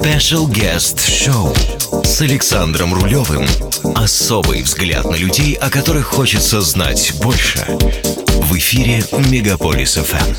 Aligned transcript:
Special 0.00 0.48
Guest 0.48 0.96
Show 0.96 1.54
с 2.02 2.22
Александром 2.22 2.94
Рулевым. 2.94 3.44
Особый 3.94 4.62
взгляд 4.62 5.04
на 5.04 5.14
людей, 5.14 5.52
о 5.52 5.68
которых 5.68 6.06
хочется 6.06 6.62
знать 6.62 7.12
больше. 7.22 7.66
В 7.68 8.56
эфире 8.56 9.04
Мегаполис 9.30 9.96
ФМ. 9.96 10.32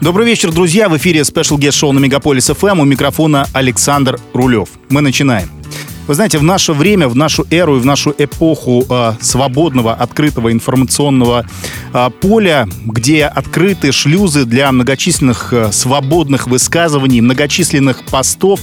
Добрый 0.00 0.26
вечер, 0.26 0.50
друзья. 0.50 0.88
В 0.88 0.96
эфире 0.96 1.20
Special 1.20 1.58
Guest 1.58 1.80
Show 1.80 1.92
на 1.92 2.00
Мегаполис 2.00 2.50
FM. 2.50 2.80
У 2.80 2.84
микрофона 2.84 3.46
Александр 3.52 4.18
Рулев. 4.32 4.68
Мы 4.88 5.00
начинаем. 5.00 5.63
Вы 6.06 6.14
знаете, 6.14 6.36
в 6.36 6.42
наше 6.42 6.74
время, 6.74 7.08
в 7.08 7.16
нашу 7.16 7.46
эру 7.50 7.78
и 7.78 7.80
в 7.80 7.86
нашу 7.86 8.14
эпоху 8.18 8.84
э, 8.88 9.14
свободного, 9.20 9.94
открытого 9.94 10.52
информационного 10.52 11.46
э, 11.94 12.10
поля, 12.20 12.68
где 12.84 13.24
открыты 13.24 13.90
шлюзы 13.90 14.44
для 14.44 14.70
многочисленных 14.70 15.54
э, 15.54 15.72
свободных 15.72 16.46
высказываний, 16.46 17.22
многочисленных 17.22 18.04
постов, 18.04 18.60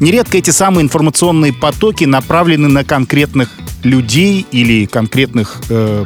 нередко 0.00 0.36
эти 0.36 0.50
самые 0.50 0.84
информационные 0.84 1.54
потоки 1.54 2.04
направлены 2.04 2.68
на 2.68 2.84
конкретных 2.84 3.48
людей 3.82 4.44
или 4.52 4.84
конкретных 4.84 5.62
э, 5.70 6.04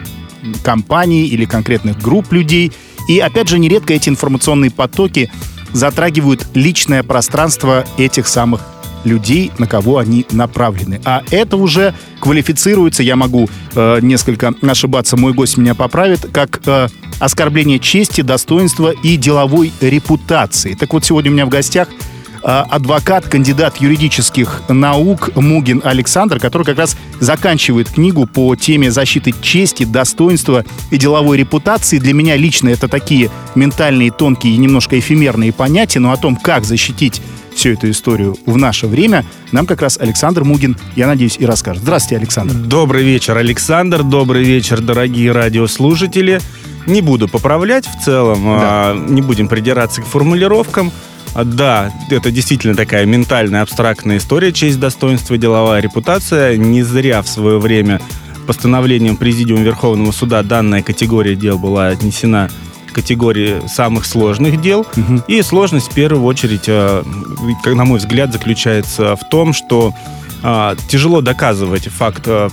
компаний 0.63 1.27
или 1.27 1.47
конкретных 1.47 1.99
групп 2.01 2.33
людей. 2.33 2.71
И 3.09 3.19
опять 3.19 3.49
же, 3.49 3.59
нередко 3.59 3.93
эти 3.93 4.09
информационные 4.09 4.71
потоки 4.71 5.33
затрагивают 5.73 6.47
личное 6.55 7.03
пространство 7.03 7.85
этих 7.99 8.29
самых 8.29 8.61
людей, 9.05 9.51
на 9.59 9.67
кого 9.67 9.99
они 9.99 10.27
направлены. 10.31 11.01
А 11.05 11.23
это 11.31 11.57
уже 11.57 11.95
квалифицируется, 12.21 13.03
я 13.03 13.17
могу 13.17 13.49
э, 13.75 13.99
несколько 14.03 14.53
ошибаться, 14.63 15.17
мой 15.17 15.33
гость 15.33 15.57
меня 15.57 15.75
поправит, 15.75 16.27
как 16.33 16.61
э, 16.67 16.89
оскорбление 17.19 17.79
чести, 17.79 18.21
достоинства 18.21 18.93
и 19.03 19.17
деловой 19.17 19.73
репутации. 19.81 20.75
Так 20.75 20.93
вот, 20.93 21.05
сегодня 21.05 21.31
у 21.31 21.35
меня 21.35 21.47
в 21.47 21.49
гостях 21.49 21.89
э, 22.43 22.47
адвокат, 22.47 23.27
кандидат 23.27 23.79
юридических 23.79 24.63
наук 24.69 25.31
Мугин 25.37 25.81
Александр, 25.85 26.39
который 26.39 26.65
как 26.65 26.79
раз 26.79 26.97
заканчивает 27.21 27.91
книгу 27.91 28.27
по 28.27 28.55
теме 28.57 28.91
защиты 28.91 29.35
чести, 29.41 29.85
достоинства 29.85 30.65
и 30.91 30.97
деловой 30.97 31.39
репутации. 31.39 31.99
Для 31.99 32.13
меня 32.13 32.37
лично 32.37 32.69
это 32.69 32.89
такие 32.89 33.31
ментальные, 33.55 34.11
тонкие 34.11 34.55
и 34.55 34.59
немножко 34.59 34.99
эфемерные 34.99 35.53
понятия, 35.53 36.01
но 36.01 36.13
о 36.13 36.17
том, 36.17 36.37
как 36.37 36.65
защитить 36.65 37.21
всю 37.55 37.71
эту 37.71 37.91
историю 37.91 38.37
в 38.47 38.57
наше 38.57 38.87
время, 38.87 39.25
нам 39.53 39.67
как 39.67 39.83
раз 39.83 39.99
Александр 39.99 40.45
Мугин, 40.45 40.77
я 40.97 41.07
надеюсь, 41.07 41.37
и 41.39 41.47
расскажет. 41.47 41.83
Здравствуйте, 41.83 42.17
Александр. 42.17 42.55
Добрый 42.55 43.05
вечер, 43.05 43.37
Александр. 43.37 44.03
Добрый 44.03 44.45
вечер, 44.45 44.81
дорогие 44.81 45.33
радиослушатели. 45.33 46.41
Не 46.87 47.03
буду 47.03 47.29
поправлять 47.29 47.87
в 47.87 48.05
целом, 48.05 48.45
да. 48.45 48.91
а, 48.93 49.07
не 49.09 49.23
будем 49.23 49.49
придираться 49.49 50.03
к 50.03 50.07
формулировкам. 50.07 50.91
А, 51.35 51.45
да, 51.45 51.93
это 52.11 52.31
действительно 52.31 52.75
такая 52.75 53.05
ментальная, 53.07 53.63
абстрактная 53.63 54.17
история, 54.17 54.53
честь, 54.53 54.81
достоинство, 54.81 55.37
деловая 55.37 55.81
репутация. 55.81 56.57
Не 56.57 56.83
зря 56.83 57.23
в 57.23 57.29
свое 57.29 57.59
время 57.59 58.01
постановлением 58.47 59.17
Президиума 59.17 59.63
Верховного 59.63 60.11
Суда 60.11 60.43
данная 60.43 60.83
категория 60.83 61.37
дел 61.37 61.59
была 61.59 61.89
отнесена 61.89 62.51
категории 62.93 63.67
самых 63.69 64.05
сложных 64.07 64.61
дел. 64.61 64.87
Угу. 64.97 65.23
И 65.29 65.43
сложность 65.43 65.91
в 65.91 65.95
первую 65.95 66.25
очередь, 66.25 66.65
э, 66.67 67.03
на 67.67 67.85
мой 67.85 67.99
взгляд, 67.99 68.33
заключается 68.33 69.17
в 69.17 69.29
том, 69.29 69.53
что 69.53 69.95
э, 70.43 70.77
тяжело 70.89 71.21
доказывать 71.21 71.89
факт 71.89 72.23
э, 72.27 72.49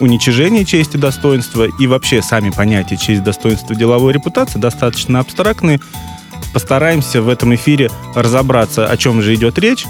уничижения 0.00 0.64
чести, 0.64 0.96
достоинства 0.96 1.66
и 1.78 1.86
вообще 1.86 2.22
сами 2.22 2.50
понятия 2.50 2.96
честь, 2.96 3.22
достоинства, 3.22 3.74
деловой 3.74 4.12
репутации 4.12 4.58
достаточно 4.58 5.20
абстрактны. 5.20 5.80
Постараемся 6.52 7.22
в 7.22 7.28
этом 7.28 7.54
эфире 7.54 7.90
разобраться, 8.14 8.86
о 8.86 8.96
чем 8.96 9.22
же 9.22 9.34
идет 9.34 9.58
речь, 9.58 9.86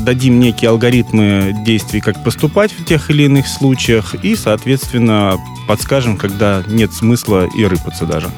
дадим 0.00 0.40
некие 0.40 0.70
алгоритмы 0.70 1.54
действий, 1.64 2.00
как 2.00 2.22
поступать 2.22 2.72
в 2.72 2.84
тех 2.84 3.10
или 3.10 3.24
иных 3.24 3.46
случаях, 3.48 4.14
и, 4.24 4.36
соответственно, 4.36 5.36
подскажем, 5.68 6.16
когда 6.16 6.64
нет 6.66 6.92
смысла 6.92 7.46
и 7.56 7.64
рыпаться 7.64 8.06
даже. 8.06 8.30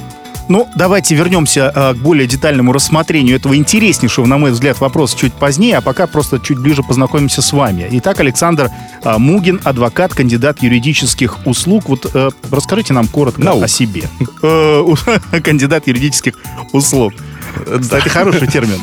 Ну, 0.51 0.69
давайте 0.75 1.15
вернемся 1.15 1.73
э, 1.73 1.95
к 1.95 1.99
более 1.99 2.27
детальному 2.27 2.73
рассмотрению 2.73 3.37
этого 3.37 3.57
интереснейшего, 3.57 4.27
на 4.27 4.37
мой 4.37 4.51
взгляд, 4.51 4.81
вопроса 4.81 5.17
чуть 5.17 5.33
позднее, 5.33 5.77
а 5.77 5.81
пока 5.81 6.09
просто 6.09 6.41
чуть 6.41 6.59
ближе 6.59 6.83
познакомимся 6.83 7.41
с 7.41 7.53
вами. 7.53 7.87
Итак, 7.93 8.19
Александр 8.19 8.69
э, 9.05 9.17
Мугин, 9.17 9.61
адвокат, 9.63 10.13
кандидат 10.13 10.61
юридических 10.61 11.47
услуг. 11.47 11.85
Вот 11.89 12.11
э, 12.13 12.31
расскажите 12.51 12.93
нам 12.93 13.07
коротко 13.07 13.41
Наук. 13.41 13.63
о 13.63 13.69
себе. 13.69 14.03
Э, 14.43 14.85
кандидат 15.45 15.87
юридических 15.87 16.35
услуг. 16.73 17.15
Это 17.67 18.01
хороший 18.11 18.49
термин. 18.49 18.81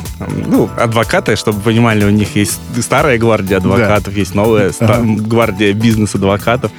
Ну, 0.48 0.70
адвокаты, 0.78 1.36
чтобы 1.36 1.58
вы 1.58 1.64
понимали, 1.66 2.06
у 2.06 2.10
них 2.10 2.38
есть 2.38 2.62
старая 2.82 3.18
гвардия 3.18 3.58
адвокатов, 3.58 4.14
да. 4.14 4.20
есть 4.20 4.34
новая 4.34 4.72
ага. 4.80 5.02
гвардия 5.04 5.74
бизнес-адвокатов. 5.74 6.72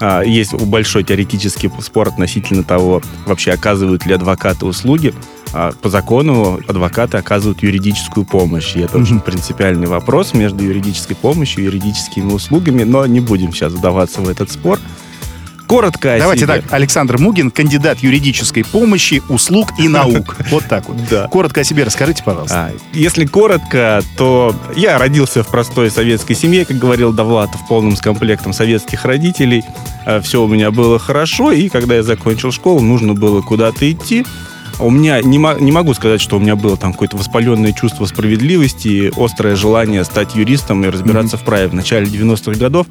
А, 0.00 0.22
есть 0.22 0.54
большой 0.54 1.04
теоретический 1.04 1.70
спор 1.80 2.08
относительно 2.08 2.64
того, 2.64 3.02
вообще 3.26 3.52
оказывают 3.52 4.06
ли 4.06 4.14
адвокаты 4.14 4.66
услуги. 4.66 5.14
А, 5.52 5.72
по 5.72 5.88
закону 5.88 6.60
адвокаты 6.66 7.18
оказывают 7.18 7.62
юридическую 7.62 8.24
помощь. 8.24 8.76
И 8.76 8.80
это 8.80 8.96
mm-hmm. 8.96 9.02
очень 9.02 9.20
принципиальный 9.20 9.86
вопрос 9.86 10.32
между 10.32 10.64
юридической 10.64 11.14
помощью 11.14 11.62
и 11.62 11.66
юридическими 11.66 12.32
услугами, 12.32 12.82
но 12.84 13.04
не 13.06 13.20
будем 13.20 13.52
сейчас 13.52 13.72
вдаваться 13.72 14.20
в 14.20 14.28
этот 14.28 14.50
спор. 14.50 14.78
Коротко 15.70 16.14
о 16.14 16.18
Давайте 16.18 16.46
себе. 16.46 16.54
так, 16.62 16.72
Александр 16.72 17.18
Мугин, 17.18 17.52
кандидат 17.52 18.00
юридической 18.00 18.64
помощи, 18.64 19.22
услуг 19.28 19.68
и 19.78 19.86
наук. 19.88 20.36
Вот 20.50 20.64
так 20.64 20.88
вот. 20.88 20.96
Да. 21.08 21.28
Коротко 21.28 21.60
о 21.60 21.64
себе 21.64 21.84
расскажите, 21.84 22.24
пожалуйста. 22.24 22.72
А, 22.72 22.72
если 22.92 23.24
коротко, 23.24 24.02
то 24.16 24.52
я 24.74 24.98
родился 24.98 25.44
в 25.44 25.48
простой 25.48 25.92
советской 25.92 26.34
семье, 26.34 26.64
как 26.64 26.76
говорил 26.76 27.12
Довлатов, 27.12 27.60
полным 27.68 27.94
с 27.94 28.00
комплектом 28.00 28.52
советских 28.52 29.04
родителей. 29.04 29.62
А, 30.04 30.20
Все 30.20 30.42
у 30.42 30.48
меня 30.48 30.72
было 30.72 30.98
хорошо, 30.98 31.52
и 31.52 31.68
когда 31.68 31.94
я 31.94 32.02
закончил 32.02 32.50
школу, 32.50 32.80
нужно 32.80 33.14
было 33.14 33.40
куда-то 33.40 33.88
идти. 33.88 34.26
У 34.80 34.90
меня 34.90 35.20
не, 35.20 35.36
не 35.36 35.72
могу 35.72 35.94
сказать, 35.94 36.20
что 36.20 36.36
у 36.36 36.40
меня 36.40 36.56
было 36.56 36.76
там 36.76 36.92
какое-то 36.92 37.16
воспаленное 37.16 37.72
чувство 37.72 38.06
справедливости, 38.06 39.12
острое 39.16 39.56
желание 39.56 40.04
стать 40.04 40.34
юристом 40.34 40.84
и 40.84 40.88
разбираться 40.88 41.36
mm-hmm. 41.36 41.40
в 41.40 41.44
праве. 41.44 41.68
В 41.68 41.74
начале 41.74 42.06
90-х 42.06 42.58
годов 42.58 42.86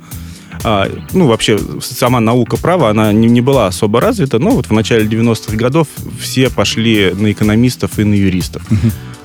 а, 0.64 0.90
ну, 1.14 1.28
вообще, 1.28 1.58
сама 1.82 2.20
наука 2.20 2.58
права, 2.58 2.90
она 2.90 3.14
не, 3.14 3.28
не 3.28 3.42
была 3.42 3.68
особо 3.68 4.02
развита, 4.02 4.40
но 4.40 4.52
вот 4.52 4.68
в 4.68 4.74
начале 4.74 5.06
90-х 5.06 5.56
годов 5.56 5.88
все 6.20 6.50
пошли 6.50 7.14
на 7.14 7.32
экономистов 7.32 7.98
и 8.00 8.04
на 8.04 8.14
юристов. 8.14 8.64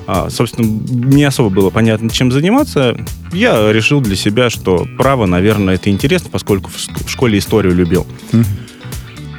А, 0.07 0.29
собственно, 0.29 0.65
не 0.65 1.23
особо 1.23 1.49
было 1.49 1.71
понятно, 1.71 2.11
чем 2.11 2.31
заниматься. 2.31 2.95
Я 3.33 3.73
решил 3.73 4.01
для 4.01 4.15
себя, 4.15 4.51
что 4.51 4.87
право, 4.97 5.25
наверное, 5.25 5.75
это 5.75 5.89
интересно, 5.89 6.29
поскольку 6.31 6.69
в 6.69 7.09
школе 7.09 7.39
историю 7.39 7.73
любил. 7.73 8.05
А, 8.31 8.37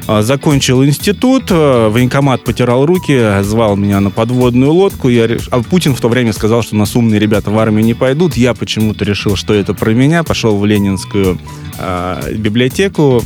закончил 0.06 0.84
институт, 0.84 1.50
э, 1.50 1.88
военкомат 1.88 2.44
потирал 2.44 2.86
руки, 2.86 3.42
звал 3.42 3.76
меня 3.76 4.00
на 4.00 4.10
подводную 4.10 4.72
лодку. 4.72 5.08
Я. 5.08 5.36
А 5.50 5.62
Путин 5.62 5.94
в 5.94 6.00
то 6.00 6.08
время 6.08 6.32
сказал, 6.32 6.62
что 6.62 6.76
нас 6.76 6.94
умные 6.94 7.18
ребята 7.18 7.50
в 7.50 7.58
армию 7.58 7.84
не 7.84 7.94
пойдут. 7.94 8.36
Я 8.36 8.54
почему-то 8.54 9.04
решил, 9.04 9.34
что 9.34 9.52
это 9.52 9.74
про 9.74 9.90
меня. 9.90 10.22
Пошел 10.22 10.56
в 10.58 10.64
Ленинскую 10.64 11.38
э, 11.78 12.34
библиотеку 12.34 13.20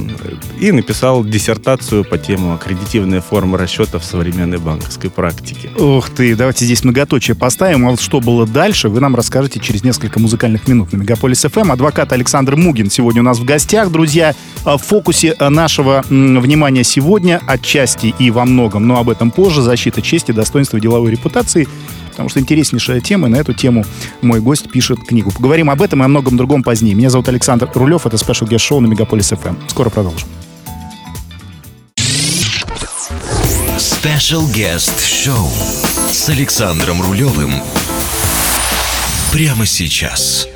и 0.58 0.72
написал 0.72 1.22
диссертацию 1.22 2.04
по 2.04 2.16
тему 2.16 2.54
«Аккредитивная 2.54 3.20
форма 3.20 3.58
расчета 3.58 3.98
в 3.98 4.04
современной 4.04 4.58
банковской 4.58 5.10
практике». 5.10 5.68
Ух 5.78 6.08
ты, 6.08 6.34
давайте 6.34 6.64
здесь 6.64 6.82
многоточие 6.82 7.34
поставим. 7.34 7.86
А 7.86 7.90
вот 7.90 8.00
что 8.00 8.20
было 8.20 8.46
дальше, 8.46 8.88
вы 8.88 9.00
нам 9.00 9.14
расскажете 9.14 9.60
через 9.60 9.84
несколько 9.84 10.18
музыкальных 10.18 10.66
минут 10.66 10.92
на 10.92 10.96
Мегаполис 10.96 11.42
ФМ. 11.42 11.72
Адвокат 11.72 12.12
Александр 12.14 12.56
Мугин 12.56 12.90
сегодня 12.90 13.20
у 13.20 13.24
нас 13.24 13.38
в 13.38 13.44
гостях, 13.44 13.90
друзья. 13.90 14.34
В 14.64 14.78
фокусе 14.78 15.36
нашего 15.38 16.04
внимания 16.08 16.69
внимание 16.70 16.84
сегодня 16.84 17.40
отчасти 17.48 18.14
и 18.16 18.30
во 18.30 18.44
многом, 18.44 18.86
но 18.86 18.98
об 18.98 19.10
этом 19.10 19.32
позже, 19.32 19.60
защита 19.60 20.00
чести, 20.02 20.30
достоинства 20.30 20.78
деловой 20.78 21.10
репутации, 21.10 21.66
потому 22.10 22.28
что 22.28 22.38
интереснейшая 22.38 23.00
тема, 23.00 23.26
и 23.26 23.30
на 23.30 23.36
эту 23.36 23.54
тему 23.54 23.84
мой 24.22 24.40
гость 24.40 24.70
пишет 24.70 25.00
книгу. 25.00 25.32
Поговорим 25.32 25.68
об 25.68 25.82
этом 25.82 26.00
и 26.00 26.04
о 26.04 26.08
многом 26.08 26.36
другом 26.36 26.62
позднее. 26.62 26.94
Меня 26.94 27.10
зовут 27.10 27.28
Александр 27.28 27.68
Рулев, 27.74 28.06
это 28.06 28.16
Special 28.16 28.48
Guest 28.48 28.70
Show 28.70 28.78
на 28.78 28.86
Мегаполис 28.86 29.32
FM. 29.32 29.56
Скоро 29.68 29.90
продолжим. 29.90 30.28
Special 33.78 34.46
Guest 34.54 34.98
Show 35.00 35.48
с 36.12 36.28
Александром 36.28 37.02
Рулевым 37.02 37.52
прямо 39.32 39.66
сейчас. 39.66 40.46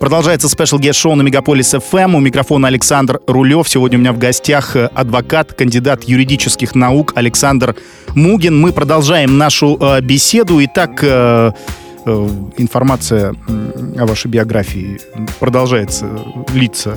Продолжается 0.00 0.48
спешл 0.48 0.78
гест 0.78 0.98
шоу 0.98 1.14
на 1.14 1.20
Мегаполис 1.20 1.74
FM. 1.74 2.16
У 2.16 2.20
микрофона 2.20 2.68
Александр 2.68 3.20
Рулев. 3.26 3.68
Сегодня 3.68 3.98
у 3.98 4.00
меня 4.00 4.14
в 4.14 4.18
гостях 4.18 4.74
э, 4.74 4.86
адвокат, 4.94 5.52
кандидат 5.52 6.04
юридических 6.04 6.74
наук 6.74 7.12
Александр 7.16 7.76
Мугин. 8.14 8.58
Мы 8.58 8.72
продолжаем 8.72 9.36
нашу 9.36 9.76
э, 9.78 10.00
беседу. 10.00 10.58
Итак, 10.64 11.00
э, 11.02 11.52
э, 12.06 12.28
информация 12.56 13.34
о 13.98 14.06
вашей 14.06 14.28
биографии 14.28 15.00
продолжается 15.38 16.08
литься 16.54 16.96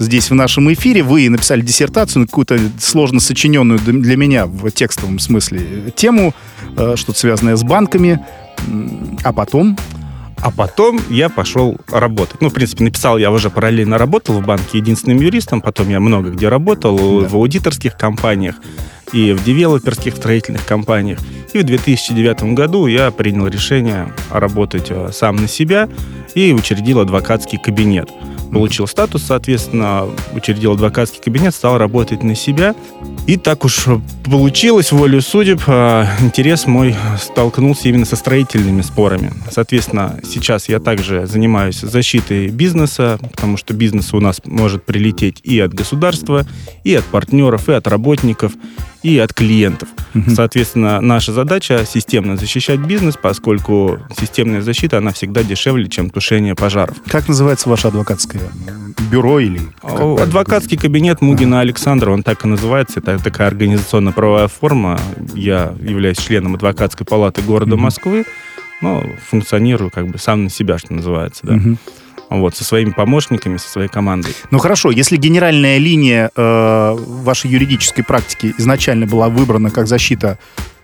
здесь 0.00 0.28
в 0.28 0.34
нашем 0.34 0.72
эфире. 0.72 1.04
Вы 1.04 1.28
написали 1.28 1.60
диссертацию 1.60 2.26
какую-то 2.26 2.58
сложно 2.80 3.20
сочиненную 3.20 3.78
для 3.78 4.16
меня 4.16 4.46
в 4.46 4.68
текстовом 4.72 5.20
смысле 5.20 5.92
тему, 5.94 6.34
э, 6.76 6.94
что-то 6.96 7.16
связанное 7.16 7.54
с 7.54 7.62
банками. 7.62 8.18
А 9.22 9.32
потом 9.32 9.78
а 10.42 10.50
потом 10.50 11.00
я 11.10 11.28
пошел 11.28 11.76
работать. 11.88 12.40
Ну, 12.40 12.48
в 12.48 12.54
принципе, 12.54 12.84
написал 12.84 13.18
я 13.18 13.30
уже 13.30 13.50
параллельно 13.50 13.98
работал 13.98 14.40
в 14.40 14.46
банке 14.46 14.78
единственным 14.78 15.18
юристом, 15.18 15.60
потом 15.60 15.88
я 15.88 16.00
много 16.00 16.30
где 16.30 16.48
работал, 16.48 16.96
да. 16.96 17.28
в 17.28 17.34
аудиторских 17.36 17.96
компаниях 17.96 18.56
и 19.12 19.32
в 19.32 19.44
девелоперских 19.44 20.16
строительных 20.16 20.64
компаниях. 20.64 21.18
И 21.52 21.58
в 21.58 21.64
2009 21.64 22.54
году 22.54 22.86
я 22.86 23.10
принял 23.10 23.46
решение 23.46 24.12
работать 24.30 24.86
э, 24.90 25.10
сам 25.12 25.36
на 25.36 25.48
себя 25.48 25.88
и 26.34 26.52
учредил 26.52 27.00
адвокатский 27.00 27.58
кабинет. 27.58 28.08
Получил 28.52 28.86
статус, 28.86 29.22
соответственно, 29.22 30.06
учредил 30.34 30.72
адвокатский 30.72 31.20
кабинет, 31.22 31.54
стал 31.54 31.78
работать 31.78 32.22
на 32.22 32.34
себя. 32.34 32.74
И 33.26 33.36
так 33.36 33.64
уж 33.64 33.86
получилось, 34.24 34.92
волю 34.92 35.20
судеб, 35.20 35.62
э, 35.66 36.06
интерес 36.20 36.66
мой 36.66 36.96
столкнулся 37.20 37.88
именно 37.88 38.04
со 38.04 38.16
строительными 38.16 38.82
спорами. 38.82 39.32
Соответственно, 39.50 40.18
сейчас 40.24 40.68
я 40.68 40.80
также 40.80 41.26
занимаюсь 41.26 41.80
защитой 41.80 42.48
бизнеса, 42.48 43.18
потому 43.30 43.56
что 43.56 43.72
бизнес 43.74 44.12
у 44.14 44.20
нас 44.20 44.40
может 44.44 44.84
прилететь 44.84 45.40
и 45.44 45.60
от 45.60 45.72
государства, 45.72 46.46
и 46.82 46.94
от 46.94 47.04
партнеров, 47.04 47.68
и 47.68 47.72
от 47.72 47.86
работников 47.86 48.52
и 49.02 49.18
от 49.18 49.32
клиентов. 49.32 49.88
Угу. 50.14 50.30
Соответственно, 50.34 51.00
наша 51.00 51.32
задача 51.32 51.84
системно 51.86 52.36
защищать 52.36 52.80
бизнес, 52.80 53.16
поскольку 53.20 53.98
системная 54.18 54.62
защита, 54.62 54.98
она 54.98 55.12
всегда 55.12 55.42
дешевле, 55.42 55.88
чем 55.88 56.10
тушение 56.10 56.54
пожаров. 56.54 56.96
Как 57.06 57.28
называется 57.28 57.68
ваше 57.68 57.88
адвокатское 57.88 58.42
бюро 59.10 59.40
или... 59.40 59.60
Адвокатский 59.82 60.76
кабинет 60.76 61.20
Мугина 61.20 61.56
ага. 61.56 61.62
Александра, 61.62 62.10
он 62.10 62.22
так 62.22 62.44
и 62.44 62.48
называется. 62.48 63.00
Это 63.00 63.18
такая 63.18 63.48
организационно-правовая 63.48 64.48
форма. 64.48 65.00
Я 65.34 65.74
являюсь 65.80 66.18
членом 66.18 66.54
адвокатской 66.54 67.06
палаты 67.06 67.42
города 67.42 67.74
угу. 67.74 67.82
Москвы, 67.82 68.24
но 68.80 69.02
функционирую 69.28 69.90
как 69.90 70.08
бы 70.08 70.18
сам 70.18 70.44
на 70.44 70.50
себя, 70.50 70.78
что 70.78 70.92
называется, 70.92 71.46
да. 71.46 71.54
Угу 71.54 71.76
вот, 72.38 72.56
со 72.56 72.64
своими 72.64 72.90
помощниками, 72.90 73.56
со 73.56 73.68
своей 73.68 73.88
командой. 73.88 74.34
Ну 74.50 74.58
хорошо, 74.58 74.90
если 74.90 75.16
генеральная 75.16 75.78
линия 75.78 76.30
э, 76.34 76.96
вашей 76.96 77.50
юридической 77.50 78.02
практики 78.02 78.54
изначально 78.58 79.06
была 79.06 79.28
выбрана 79.28 79.70
как 79.70 79.86
защита 79.86 80.38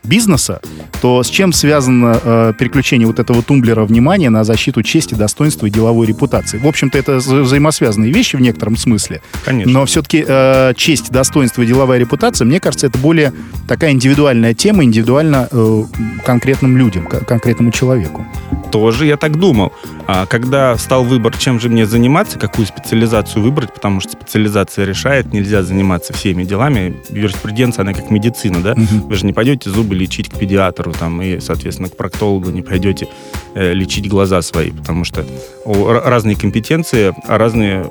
бизнеса, 0.06 0.60
то 1.00 1.22
с 1.22 1.28
чем 1.28 1.52
связано 1.52 2.18
э, 2.22 2.52
переключение 2.58 3.06
вот 3.06 3.18
этого 3.18 3.42
тумблера 3.42 3.84
внимания 3.84 4.30
на 4.30 4.44
защиту 4.44 4.82
чести, 4.82 5.14
достоинства 5.14 5.66
и 5.66 5.70
деловой 5.70 6.06
репутации? 6.06 6.58
В 6.58 6.66
общем-то, 6.66 6.98
это 6.98 7.16
вза 7.16 7.42
взаимосвязанные 7.42 8.12
вещи 8.12 8.36
в 8.36 8.40
некотором 8.40 8.76
смысле. 8.76 9.22
Конечно. 9.44 9.72
Но 9.72 9.86
все-таки 9.86 10.24
э, 10.26 10.72
честь, 10.76 11.10
достоинство 11.10 11.62
и 11.62 11.66
деловая 11.66 11.98
репутация, 11.98 12.44
мне 12.44 12.60
кажется, 12.60 12.86
это 12.86 12.98
более 12.98 13.32
такая 13.68 13.92
индивидуальная 13.92 14.54
тема, 14.54 14.84
индивидуально 14.84 15.48
э, 15.50 15.82
конкретным 16.24 16.76
людям, 16.76 17.06
конкретному 17.06 17.70
человеку. 17.72 18.26
Тоже 18.70 19.06
я 19.06 19.16
так 19.16 19.38
думал. 19.38 19.72
А 20.06 20.26
когда 20.26 20.76
стал 20.76 21.04
выбор, 21.04 21.36
чем 21.36 21.58
же 21.58 21.68
мне 21.68 21.86
заниматься, 21.86 22.38
какую 22.38 22.66
специализацию 22.66 23.42
выбрать, 23.42 23.72
потому 23.72 24.00
что 24.00 24.12
специализация 24.12 24.84
решает, 24.84 25.32
нельзя 25.32 25.62
заниматься 25.62 26.12
всеми 26.12 26.44
делами. 26.44 26.96
Юриспруденция, 27.10 27.82
она 27.82 27.92
как 27.92 28.10
медицина, 28.10 28.60
да? 28.62 28.72
Угу. 28.72 29.08
Вы 29.08 29.14
же 29.16 29.26
не 29.26 29.32
пойдете 29.32 29.70
зубы 29.70 29.95
лечить 29.96 30.28
к 30.28 30.38
педиатру, 30.38 30.92
там, 30.92 31.20
и, 31.22 31.40
соответственно, 31.40 31.88
к 31.88 31.96
проктологу 31.96 32.50
не 32.50 32.62
пойдете 32.62 33.08
э, 33.54 33.72
лечить 33.72 34.08
глаза 34.08 34.42
свои, 34.42 34.70
потому 34.70 35.04
что 35.04 35.24
разные 35.64 36.36
компетенции, 36.36 37.14
а 37.26 37.38
разные 37.38 37.90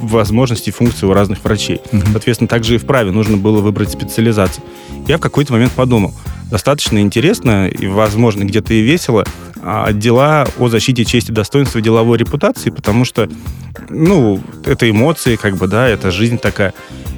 возможности 0.00 0.70
функции 0.70 1.06
у 1.06 1.12
разных 1.12 1.42
врачей. 1.42 1.80
Угу. 1.92 2.02
Соответственно, 2.12 2.48
также 2.48 2.76
и 2.76 2.78
в 2.78 2.86
праве 2.86 3.10
нужно 3.10 3.36
было 3.36 3.60
выбрать 3.60 3.90
специализацию. 3.90 4.64
Я 5.06 5.18
в 5.18 5.20
какой-то 5.20 5.52
момент 5.52 5.72
подумал, 5.72 6.14
достаточно 6.50 6.98
интересно 6.98 7.68
и, 7.68 7.86
возможно, 7.86 8.44
где-то 8.44 8.74
и 8.74 8.80
весело 8.80 9.24
а, 9.62 9.92
дела 9.92 10.46
о 10.58 10.68
защите 10.68 11.04
чести, 11.04 11.30
достоинства 11.30 11.80
деловой 11.80 12.18
репутации, 12.18 12.70
потому 12.70 13.04
что, 13.04 13.28
ну, 13.88 14.40
это 14.64 14.88
эмоции, 14.88 15.36
как 15.36 15.56
бы, 15.56 15.66
да, 15.66 15.88
это 15.88 16.10
жизнь 16.10 16.38
такая. 16.38 16.74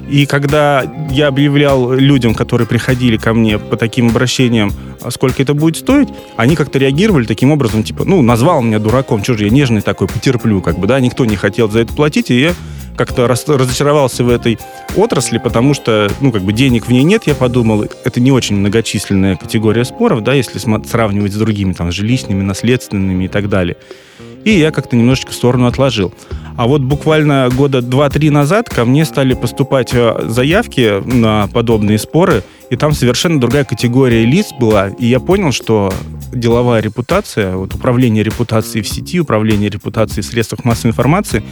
И 0.09 0.25
когда 0.25 0.83
я 1.09 1.27
объявлял 1.27 1.93
людям, 1.93 2.33
которые 2.33 2.67
приходили 2.67 3.17
ко 3.17 3.33
мне 3.33 3.57
по 3.57 3.77
таким 3.77 4.09
обращениям, 4.09 4.73
а 5.01 5.11
сколько 5.11 5.41
это 5.41 5.53
будет 5.53 5.77
стоить, 5.77 6.09
они 6.35 6.55
как-то 6.55 6.79
реагировали 6.79 7.25
таким 7.25 7.51
образом, 7.51 7.83
типа, 7.83 8.03
ну, 8.05 8.21
назвал 8.21 8.61
меня 8.61 8.79
дураком, 8.79 9.23
что 9.23 9.35
же 9.35 9.45
я 9.45 9.49
нежный 9.49 9.81
такой, 9.81 10.07
потерплю, 10.07 10.61
как 10.61 10.77
бы, 10.77 10.87
да, 10.87 10.99
никто 10.99 11.25
не 11.25 11.35
хотел 11.35 11.69
за 11.69 11.79
это 11.79 11.93
платить, 11.93 12.29
и 12.29 12.39
я 12.39 12.53
как-то 12.95 13.27
разочаровался 13.27 14.23
в 14.23 14.29
этой 14.29 14.59
отрасли, 14.95 15.37
потому 15.37 15.73
что, 15.73 16.09
ну, 16.19 16.31
как 16.31 16.41
бы 16.41 16.53
денег 16.53 16.87
в 16.87 16.91
ней 16.91 17.03
нет, 17.03 17.23
я 17.25 17.35
подумал, 17.35 17.83
это 17.83 18.19
не 18.19 18.31
очень 18.31 18.57
многочисленная 18.57 19.35
категория 19.35 19.85
споров, 19.85 20.23
да, 20.23 20.33
если 20.33 20.59
сравнивать 20.59 21.33
с 21.33 21.37
другими, 21.37 21.73
там, 21.73 21.91
жилищными, 21.91 22.41
наследственными 22.41 23.25
и 23.25 23.27
так 23.27 23.49
далее. 23.49 23.77
И 24.43 24.51
я 24.51 24.71
как-то 24.71 24.95
немножечко 24.95 25.31
в 25.31 25.35
сторону 25.35 25.67
отложил. 25.67 26.13
А 26.57 26.67
вот 26.67 26.81
буквально 26.81 27.49
года 27.55 27.79
2-3 27.79 28.31
назад 28.31 28.69
ко 28.69 28.85
мне 28.85 29.05
стали 29.05 29.33
поступать 29.33 29.93
э, 29.93 30.25
заявки 30.27 31.01
на 31.05 31.47
подобные 31.47 31.97
споры, 31.97 32.43
и 32.69 32.75
там 32.75 32.93
совершенно 32.93 33.39
другая 33.39 33.65
категория 33.65 34.25
лиц 34.25 34.47
была. 34.59 34.89
И 34.89 35.05
я 35.05 35.19
понял, 35.19 35.51
что 35.51 35.93
деловая 36.33 36.81
репутация, 36.81 37.55
вот 37.55 37.75
управление 37.75 38.23
репутацией 38.23 38.83
в 38.83 38.87
сети, 38.87 39.19
управление 39.19 39.69
репутацией 39.69 40.23
в 40.23 40.25
средствах 40.25 40.65
массовой 40.65 40.91
информации 40.91 41.43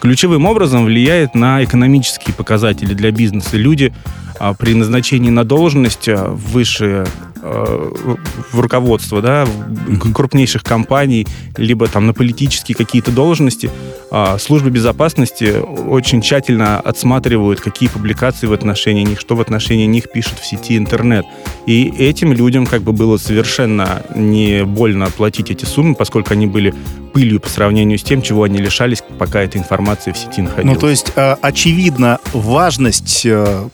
ключевым 0.00 0.46
образом 0.46 0.84
влияет 0.84 1.34
на 1.34 1.62
экономические 1.64 2.34
показатели 2.34 2.94
для 2.94 3.10
бизнеса. 3.10 3.56
Люди 3.56 3.92
а, 4.38 4.54
при 4.54 4.74
назначении 4.74 5.30
на 5.30 5.44
должность 5.44 6.08
а, 6.08 6.28
выше 6.28 7.06
в 7.46 8.60
руководство 8.60 9.22
да, 9.22 9.46
крупнейших 10.14 10.62
компаний, 10.62 11.26
либо 11.56 11.88
там 11.88 12.06
на 12.06 12.14
политические 12.14 12.76
какие-то 12.76 13.10
должности, 13.10 13.70
а, 14.10 14.38
службы 14.38 14.70
безопасности 14.70 15.54
очень 15.88 16.20
тщательно 16.20 16.80
отсматривают, 16.80 17.60
какие 17.60 17.88
публикации 17.88 18.46
в 18.46 18.52
отношении 18.52 19.04
них, 19.04 19.20
что 19.20 19.36
в 19.36 19.40
отношении 19.40 19.86
них 19.86 20.10
пишут 20.10 20.38
в 20.38 20.46
сети 20.46 20.76
интернет. 20.76 21.26
И 21.66 21.92
этим 21.98 22.32
людям 22.32 22.66
как 22.66 22.82
бы 22.82 22.92
было 22.92 23.16
совершенно 23.16 24.02
не 24.14 24.64
больно 24.64 25.10
платить 25.10 25.50
эти 25.50 25.64
суммы, 25.64 25.94
поскольку 25.94 26.32
они 26.32 26.46
были 26.46 26.74
пылью 27.12 27.40
по 27.40 27.48
сравнению 27.48 27.98
с 27.98 28.02
тем, 28.02 28.22
чего 28.22 28.44
они 28.44 28.58
лишались, 28.58 29.02
пока 29.18 29.42
эта 29.42 29.58
информация 29.58 30.12
в 30.12 30.18
сети 30.18 30.42
находилась. 30.42 30.74
Ну, 30.74 30.80
то 30.80 30.88
есть, 30.88 31.12
э, 31.16 31.36
очевидно, 31.40 32.18
важность 32.32 33.24
э, 33.24 33.68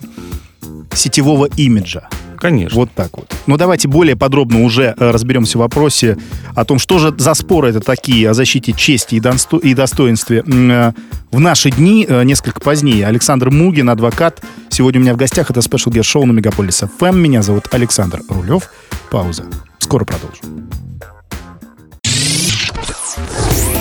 сетевого 0.94 1.46
имиджа. 1.56 2.08
Конечно. 2.42 2.76
Вот 2.76 2.90
так 2.92 3.16
вот. 3.16 3.32
Ну, 3.46 3.56
давайте 3.56 3.86
более 3.86 4.16
подробно 4.16 4.64
уже 4.64 4.96
э, 4.98 5.10
разберемся 5.12 5.58
в 5.58 5.60
вопросе 5.60 6.18
о 6.56 6.64
том, 6.64 6.80
что 6.80 6.98
же 6.98 7.14
за 7.16 7.34
споры 7.34 7.68
это 7.68 7.78
такие 7.78 8.28
о 8.28 8.34
защите 8.34 8.72
чести 8.72 9.14
и, 9.14 9.20
досто... 9.20 9.58
и 9.58 9.74
достоинстве. 9.74 10.42
Э, 10.44 10.90
в 11.30 11.38
наши 11.38 11.70
дни, 11.70 12.04
э, 12.08 12.24
несколько 12.24 12.60
позднее, 12.60 13.06
Александр 13.06 13.50
Мугин, 13.50 13.88
адвокат. 13.90 14.42
Сегодня 14.70 14.98
у 14.98 15.04
меня 15.04 15.14
в 15.14 15.18
гостях 15.18 15.52
это 15.52 15.60
Special 15.60 15.92
Guest 15.92 16.16
Show 16.16 16.24
на 16.24 16.32
Мегаполис 16.32 16.82
FM. 16.82 17.14
Меня 17.14 17.42
зовут 17.42 17.68
Александр 17.70 18.22
Рулев. 18.28 18.70
Пауза. 19.08 19.44
Скоро 19.78 20.04
продолжим. 20.04 20.68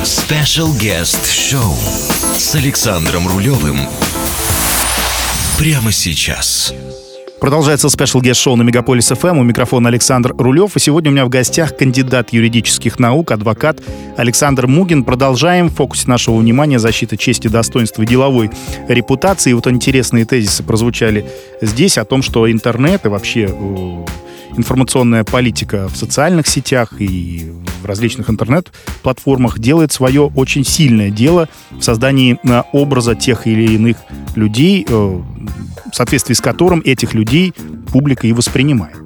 Special 0.03 0.71
Guest 0.79 1.23
Show 1.23 2.37
с 2.37 2.53
Александром 2.53 3.27
Рулевым. 3.27 3.79
Прямо 5.57 5.91
сейчас. 5.91 6.75
Продолжается 7.41 7.89
Special 7.89 8.21
Guest 8.21 8.39
Show 8.39 8.55
на 8.55 8.61
Мегаполис 8.61 9.07
ФМ. 9.07 9.39
У 9.39 9.43
микрофона 9.43 9.89
Александр 9.89 10.35
Рулев. 10.37 10.77
И 10.77 10.79
сегодня 10.79 11.09
у 11.09 11.13
меня 11.13 11.25
в 11.25 11.29
гостях 11.29 11.75
кандидат 11.75 12.31
юридических 12.31 12.99
наук, 12.99 13.31
адвокат 13.31 13.81
Александр 14.15 14.67
Мугин. 14.67 15.03
Продолжаем. 15.03 15.69
В 15.69 15.73
фокусе 15.73 16.07
нашего 16.07 16.37
внимания 16.37 16.77
защита 16.77 17.17
чести, 17.17 17.47
достоинства 17.47 18.03
и 18.03 18.05
деловой 18.05 18.51
репутации. 18.87 19.49
И 19.49 19.53
вот 19.53 19.65
интересные 19.65 20.25
тезисы 20.25 20.61
прозвучали 20.61 21.25
здесь 21.61 21.97
о 21.97 22.05
том, 22.05 22.21
что 22.21 22.49
интернет 22.49 23.07
и 23.07 23.09
вообще 23.09 23.49
э, 23.49 24.05
информационная 24.57 25.23
политика 25.23 25.87
в 25.87 25.95
социальных 25.95 26.47
сетях 26.47 26.93
и 26.99 27.51
в 27.81 27.85
различных 27.85 28.29
интернет-платформах 28.29 29.59
делает 29.59 29.91
свое 29.91 30.23
очень 30.35 30.65
сильное 30.65 31.09
дело 31.09 31.49
в 31.71 31.81
создании 31.81 32.39
э, 32.43 32.63
образа 32.71 33.15
тех 33.15 33.47
или 33.47 33.73
иных 33.73 33.97
людей, 34.35 34.85
э, 34.87 34.93
в 34.93 35.95
соответствии 35.95 36.33
с 36.33 36.41
которым 36.41 36.81
этих 36.85 37.13
людей 37.13 37.53
публика 37.91 38.27
и 38.27 38.33
воспринимает. 38.33 38.97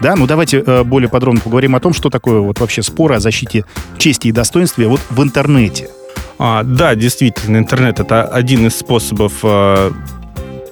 Да, 0.00 0.16
ну 0.16 0.26
давайте 0.26 0.62
э, 0.66 0.82
более 0.82 1.10
подробно 1.10 1.40
поговорим 1.40 1.76
о 1.76 1.80
том, 1.80 1.92
что 1.92 2.08
такое 2.08 2.40
вот 2.40 2.58
вообще 2.58 2.82
споры 2.82 3.16
о 3.16 3.20
защите 3.20 3.64
чести 3.98 4.28
и 4.28 4.32
достоинства 4.32 4.82
вот 4.84 5.00
в 5.10 5.22
интернете. 5.22 5.90
А, 6.38 6.62
да, 6.62 6.94
действительно, 6.94 7.58
интернет 7.58 8.00
это 8.00 8.22
один 8.22 8.66
из 8.66 8.76
способов 8.76 9.34
э, 9.42 9.92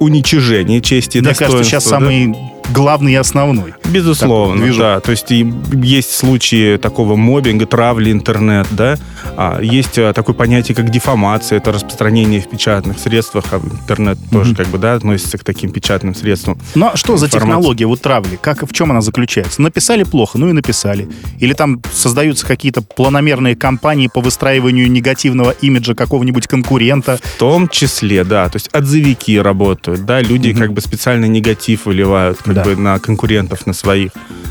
уничижения 0.01 0.81
чести 0.81 1.19
и 1.19 1.21
Мне 1.21 1.31
достоинства. 1.31 1.59
Мне 1.59 1.65
кажется, 1.65 1.71
сейчас 1.71 1.85
да? 1.85 1.91
самый 1.91 2.35
главный 2.73 3.13
и 3.13 3.17
основной. 3.17 3.75
Безусловно, 3.89 4.73
да. 4.77 5.01
То 5.01 5.11
есть 5.11 5.31
есть 5.31 6.15
случаи 6.15 6.77
такого 6.77 7.17
мобинга, 7.17 7.67
травли 7.67 8.13
интернет, 8.13 8.67
да. 8.71 8.99
А, 9.37 9.61
есть 9.61 9.99
а, 9.99 10.13
такое 10.13 10.35
понятие, 10.35 10.75
как 10.75 10.91
дефамация, 10.91 11.59
это 11.59 11.73
распространение 11.73 12.41
в 12.41 12.49
печатных 12.49 12.99
средствах, 12.99 13.45
а 13.53 13.57
интернет 13.57 14.19
mm-hmm. 14.19 14.33
тоже 14.33 14.55
как 14.55 14.69
бы, 14.69 14.79
да, 14.79 14.95
относится 14.95 15.39
к 15.39 15.45
таким 15.45 15.71
печатным 15.71 16.15
средствам. 16.15 16.59
Ну, 16.75 16.91
а 16.93 16.97
что 16.97 17.17
за 17.17 17.29
технология 17.29 17.87
вот 17.87 18.01
травли? 18.01 18.39
Как, 18.41 18.69
в 18.69 18.73
чем 18.73 18.91
она 18.91 19.01
заключается? 19.01 19.63
Написали 19.63 20.03
плохо, 20.03 20.39
ну 20.39 20.49
и 20.49 20.53
написали. 20.53 21.09
Или 21.39 21.53
там 21.53 21.81
создаются 21.93 22.47
какие-то 22.47 22.83
планомерные 22.83 23.57
кампании 23.57 24.09
по 24.13 24.21
выстраиванию 24.21 24.91
негативного 24.91 25.51
имиджа 25.51 25.95
какого-нибудь 25.95 26.47
конкурента? 26.47 27.19
В 27.23 27.39
том 27.39 27.69
числе, 27.69 28.25
да. 28.25 28.49
То 28.49 28.57
есть 28.57 28.69
отзывики 28.73 29.37
работают, 29.39 30.05
да, 30.05 30.21
люди 30.21 30.49
mm-hmm. 30.49 30.59
как 30.59 30.73
бы 30.73 30.81
специально 30.81 31.27
негатив 31.27 31.87
выливают 31.87 32.39
как 32.39 32.55
да. 32.55 32.65
бы 32.65 32.77
на 32.77 32.99
конкурентов, 32.99 33.67
на 33.67 33.73
своих, 33.79 34.11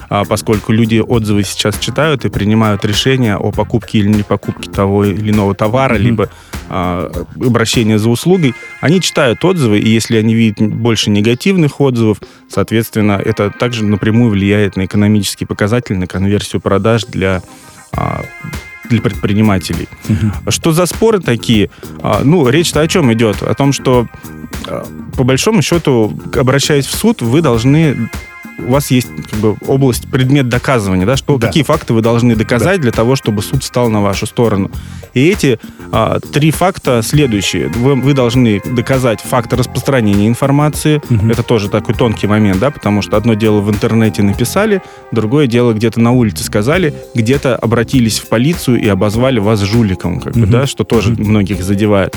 а, 0.10 0.24
поскольку 0.26 0.72
люди 0.72 0.98
отзывы 1.00 1.44
сейчас 1.44 1.78
читают 1.78 2.26
и 2.26 2.30
принимают 2.30 2.86
решения 2.86 3.36
о 3.36 3.52
покупке 3.52 4.00
или 4.00 4.08
не 4.08 4.24
покупке 4.24 4.70
того 4.70 5.06
или 5.06 5.32
иного 5.32 5.54
товара, 5.54 5.96
mm-hmm. 5.96 6.00
либо 6.00 6.30
а, 6.70 7.12
обращения 7.36 8.00
за 8.00 8.10
услугой, 8.10 8.56
они 8.82 9.02
читают 9.02 9.44
отзывы, 9.44 9.80
и 9.80 9.90
если 9.90 10.18
они 10.18 10.34
видят 10.34 10.60
больше 10.60 11.10
негативных 11.10 11.82
отзывов, 11.82 12.20
соответственно, 12.50 13.22
это 13.24 13.50
также 13.50 13.84
напрямую 13.84 14.32
влияет 14.32 14.78
на 14.78 14.86
экономические 14.86 15.48
показатели, 15.48 15.98
на 15.98 16.08
конверсию 16.08 16.62
продаж 16.62 17.06
для 17.06 17.42
а, 17.92 18.24
для 18.90 19.02
предпринимателей. 19.02 19.90
Uh-huh. 20.08 20.50
Что 20.50 20.72
за 20.72 20.86
споры 20.86 21.20
такие? 21.20 21.70
Ну, 22.24 22.48
речь-то 22.48 22.80
о 22.80 22.88
чем 22.88 23.12
идет? 23.12 23.44
О 23.44 23.54
том, 23.54 23.74
что 23.74 24.08
по 25.18 25.24
большому 25.24 25.62
счету, 25.62 26.18
обращаясь 26.36 26.86
в 26.86 26.96
суд, 26.96 27.22
вы 27.22 27.42
должны 27.42 28.10
у 28.60 28.72
вас 28.72 28.92
есть 28.92 29.08
как 29.30 29.40
бы, 29.40 29.56
область, 29.68 30.10
предмет 30.10 30.50
доказывания, 30.50 31.06
да, 31.06 31.16
что 31.16 31.38
да. 31.38 31.48
какие 31.48 31.64
факты 31.64 31.94
вы 31.94 32.02
должны 32.02 32.36
доказать 32.36 32.78
да. 32.78 32.84
для 32.84 32.92
того, 32.92 33.16
чтобы 33.16 33.42
суд 33.42 33.64
стал 33.64 33.90
на 33.90 34.02
вашу 34.02 34.26
сторону. 34.26 34.72
И 35.14 35.28
эти 35.28 35.60
а, 35.92 36.20
три 36.20 36.52
факта 36.52 37.02
следующие. 37.04 37.68
Вы, 37.70 37.96
вы 37.96 38.14
должны 38.14 38.62
доказать 38.66 39.22
факт 39.22 39.54
распространения 39.54 40.28
информации. 40.28 41.02
Угу. 41.10 41.30
Это 41.30 41.44
тоже 41.44 41.70
такой 41.70 41.96
тонкий 41.96 42.28
момент, 42.28 42.60
да, 42.60 42.72
потому 42.72 43.02
что 43.02 43.18
одно 43.18 43.34
дело 43.36 43.62
в 43.62 43.70
интернете 43.70 44.24
написали, 44.24 44.82
другое 45.12 45.48
дело 45.48 45.74
где-то 45.74 46.00
на 46.00 46.12
улице 46.12 46.44
сказали, 46.44 46.94
где-то 47.14 47.56
обратились 47.56 48.20
в 48.20 48.28
полицию 48.28 48.82
и 48.82 48.88
обозвали 48.88 49.40
вас 49.40 49.62
жуликом, 49.62 50.20
как 50.20 50.36
угу. 50.36 50.42
бы, 50.42 50.48
да, 50.48 50.68
что 50.68 50.84
тоже 50.84 51.14
угу. 51.14 51.24
многих 51.24 51.64
задевает. 51.64 52.16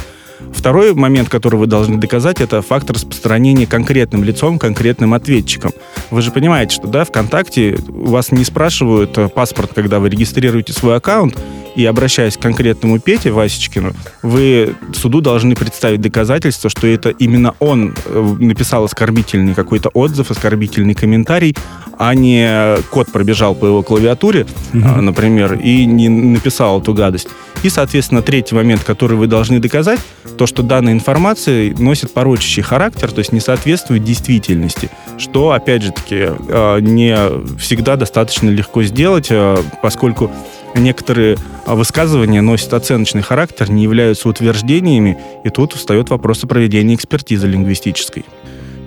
Второй 0.53 0.95
момент, 0.95 1.29
который 1.29 1.57
вы 1.57 1.67
должны 1.67 1.97
доказать, 1.97 2.41
это 2.41 2.61
факт 2.61 2.91
распространения 2.91 3.67
конкретным 3.67 4.25
лицом, 4.25 4.59
конкретным 4.59 5.15
ответчиком. 5.15 5.73
Вы 6.11 6.23
же 6.23 6.31
понимаете, 6.31 6.75
что 6.75 6.87
да, 6.87 7.05
ВКонтакте 7.05 7.79
вас 7.89 8.31
не 8.33 8.45
спрашивают 8.45 9.17
э, 9.17 9.29
паспорт, 9.29 9.73
когда 9.75 10.01
вы 10.01 10.11
регистрируете 10.11 10.73
свой 10.73 10.97
аккаунт, 10.97 11.39
и 11.77 11.85
обращаясь 11.85 12.37
к 12.37 12.41
конкретному 12.41 12.99
Пете 12.99 13.31
Васечкину, 13.31 13.93
вы 14.23 14.75
суду 14.93 15.21
должны 15.21 15.55
представить 15.55 16.01
доказательство, 16.01 16.69
что 16.69 16.87
это 16.87 17.11
именно 17.11 17.55
он 17.59 17.95
э, 18.05 18.37
написал 18.41 18.85
оскорбительный 18.85 19.55
какой-то 19.55 19.89
отзыв, 19.91 20.31
оскорбительный 20.31 20.95
комментарий, 20.95 21.57
а 21.97 22.15
не 22.15 22.77
код 22.91 23.13
пробежал 23.13 23.55
по 23.55 23.67
его 23.67 23.83
клавиатуре, 23.83 24.47
mm-hmm. 24.73 25.01
например, 25.01 25.55
и 25.55 25.85
не 25.85 26.09
написал 26.09 26.81
эту 26.81 26.93
гадость. 26.93 27.29
И, 27.63 27.69
соответственно, 27.69 28.23
третий 28.23 28.55
момент, 28.55 28.83
который 28.85 29.17
вы 29.17 29.27
должны 29.27 29.61
доказать, 29.61 30.01
то, 30.41 30.47
что 30.47 30.63
данная 30.63 30.95
информация 30.95 31.77
носит 31.77 32.15
порочащий 32.15 32.63
характер, 32.63 33.13
то 33.13 33.19
есть 33.19 33.31
не 33.31 33.41
соответствует 33.41 34.05
действительности, 34.05 34.89
что, 35.19 35.51
опять 35.51 35.83
же 35.83 35.93
таки, 35.93 36.29
э, 36.49 36.79
не 36.81 37.15
всегда 37.59 37.97
достаточно 37.97 38.49
легко 38.49 38.83
сделать, 38.83 39.27
э, 39.29 39.59
поскольку 39.83 40.31
некоторые 40.75 41.37
высказывания 41.67 42.41
носят 42.41 42.73
оценочный 42.73 43.21
характер, 43.21 43.71
не 43.71 43.83
являются 43.83 44.31
утверждениями, 44.31 45.19
и 45.45 45.51
тут 45.51 45.75
встает 45.75 46.09
вопрос 46.09 46.43
о 46.43 46.47
проведении 46.47 46.95
экспертизы 46.95 47.47
лингвистической. 47.47 48.25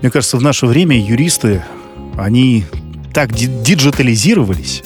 Мне 0.01 0.09
кажется, 0.09 0.37
в 0.37 0.41
наше 0.41 0.65
время 0.65 0.99
юристы, 0.99 1.63
они 2.17 2.65
так 3.13 3.31
диджитализировались, 3.31 4.81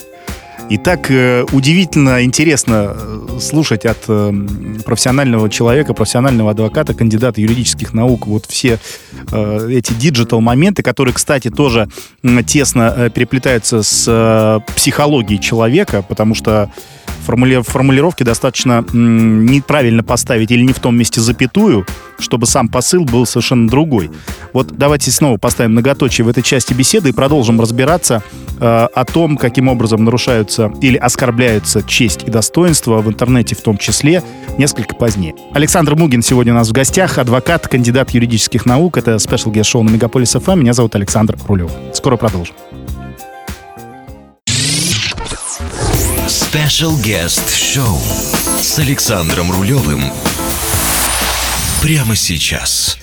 и 0.70 0.76
так 0.76 1.10
э, 1.10 1.44
удивительно 1.52 2.22
интересно 2.22 2.94
э, 2.94 3.38
слушать 3.40 3.86
от 3.86 3.98
э, 4.08 4.32
профессионального 4.84 5.48
человека, 5.48 5.94
профессионального 5.94 6.50
адвоката, 6.50 6.92
кандидата 6.94 7.40
юридических 7.40 7.94
наук, 7.94 8.26
вот 8.26 8.46
все 8.46 8.78
э, 9.32 9.68
эти 9.70 9.92
digital 9.94 10.40
моменты, 10.40 10.82
которые, 10.82 11.14
кстати, 11.14 11.48
тоже 11.48 11.88
тесно 12.46 12.94
э, 12.96 13.10
переплетаются 13.10 13.82
с 13.82 14.04
э, 14.06 14.60
психологией 14.74 15.40
человека, 15.40 16.04
потому 16.06 16.34
что 16.34 16.70
формули... 17.28 17.60
формулировки 17.60 18.22
достаточно 18.22 18.84
м, 18.92 19.44
неправильно 19.44 20.02
поставить 20.02 20.50
или 20.50 20.62
не 20.62 20.72
в 20.72 20.78
том 20.78 20.96
месте 20.96 21.20
запятую, 21.20 21.86
чтобы 22.18 22.46
сам 22.46 22.68
посыл 22.68 23.04
был 23.04 23.26
совершенно 23.26 23.68
другой. 23.68 24.10
Вот 24.54 24.72
давайте 24.72 25.10
снова 25.10 25.36
поставим 25.36 25.72
многоточие 25.72 26.24
в 26.24 26.28
этой 26.28 26.42
части 26.42 26.72
беседы 26.72 27.10
и 27.10 27.12
продолжим 27.12 27.60
разбираться 27.60 28.22
э, 28.58 28.64
о 28.64 29.04
том, 29.04 29.36
каким 29.36 29.68
образом 29.68 30.04
нарушаются 30.04 30.72
или 30.80 30.96
оскорбляются 30.96 31.82
честь 31.82 32.22
и 32.26 32.30
достоинство 32.30 32.98
в 33.02 33.08
интернете 33.08 33.54
в 33.54 33.60
том 33.60 33.76
числе, 33.76 34.22
несколько 34.56 34.94
позднее. 34.94 35.34
Александр 35.52 35.96
Мугин 35.96 36.22
сегодня 36.22 36.54
у 36.54 36.56
нас 36.56 36.68
в 36.68 36.72
гостях, 36.72 37.18
адвокат, 37.18 37.68
кандидат 37.68 38.10
юридических 38.10 38.64
наук. 38.64 38.96
Это 38.96 39.16
Show 39.16 39.82
на 39.82 39.90
Мегаполис 39.90 40.34
FM. 40.34 40.60
Меня 40.60 40.72
зовут 40.72 40.94
Александр 40.94 41.36
Рулев. 41.46 41.70
Скоро 41.92 42.16
продолжим. 42.16 42.54
Special 46.50 46.96
Guest 47.04 47.46
Show 47.48 47.98
с 48.58 48.78
Александром 48.78 49.52
Рулевым 49.52 50.00
прямо 51.82 52.16
сейчас. 52.16 52.96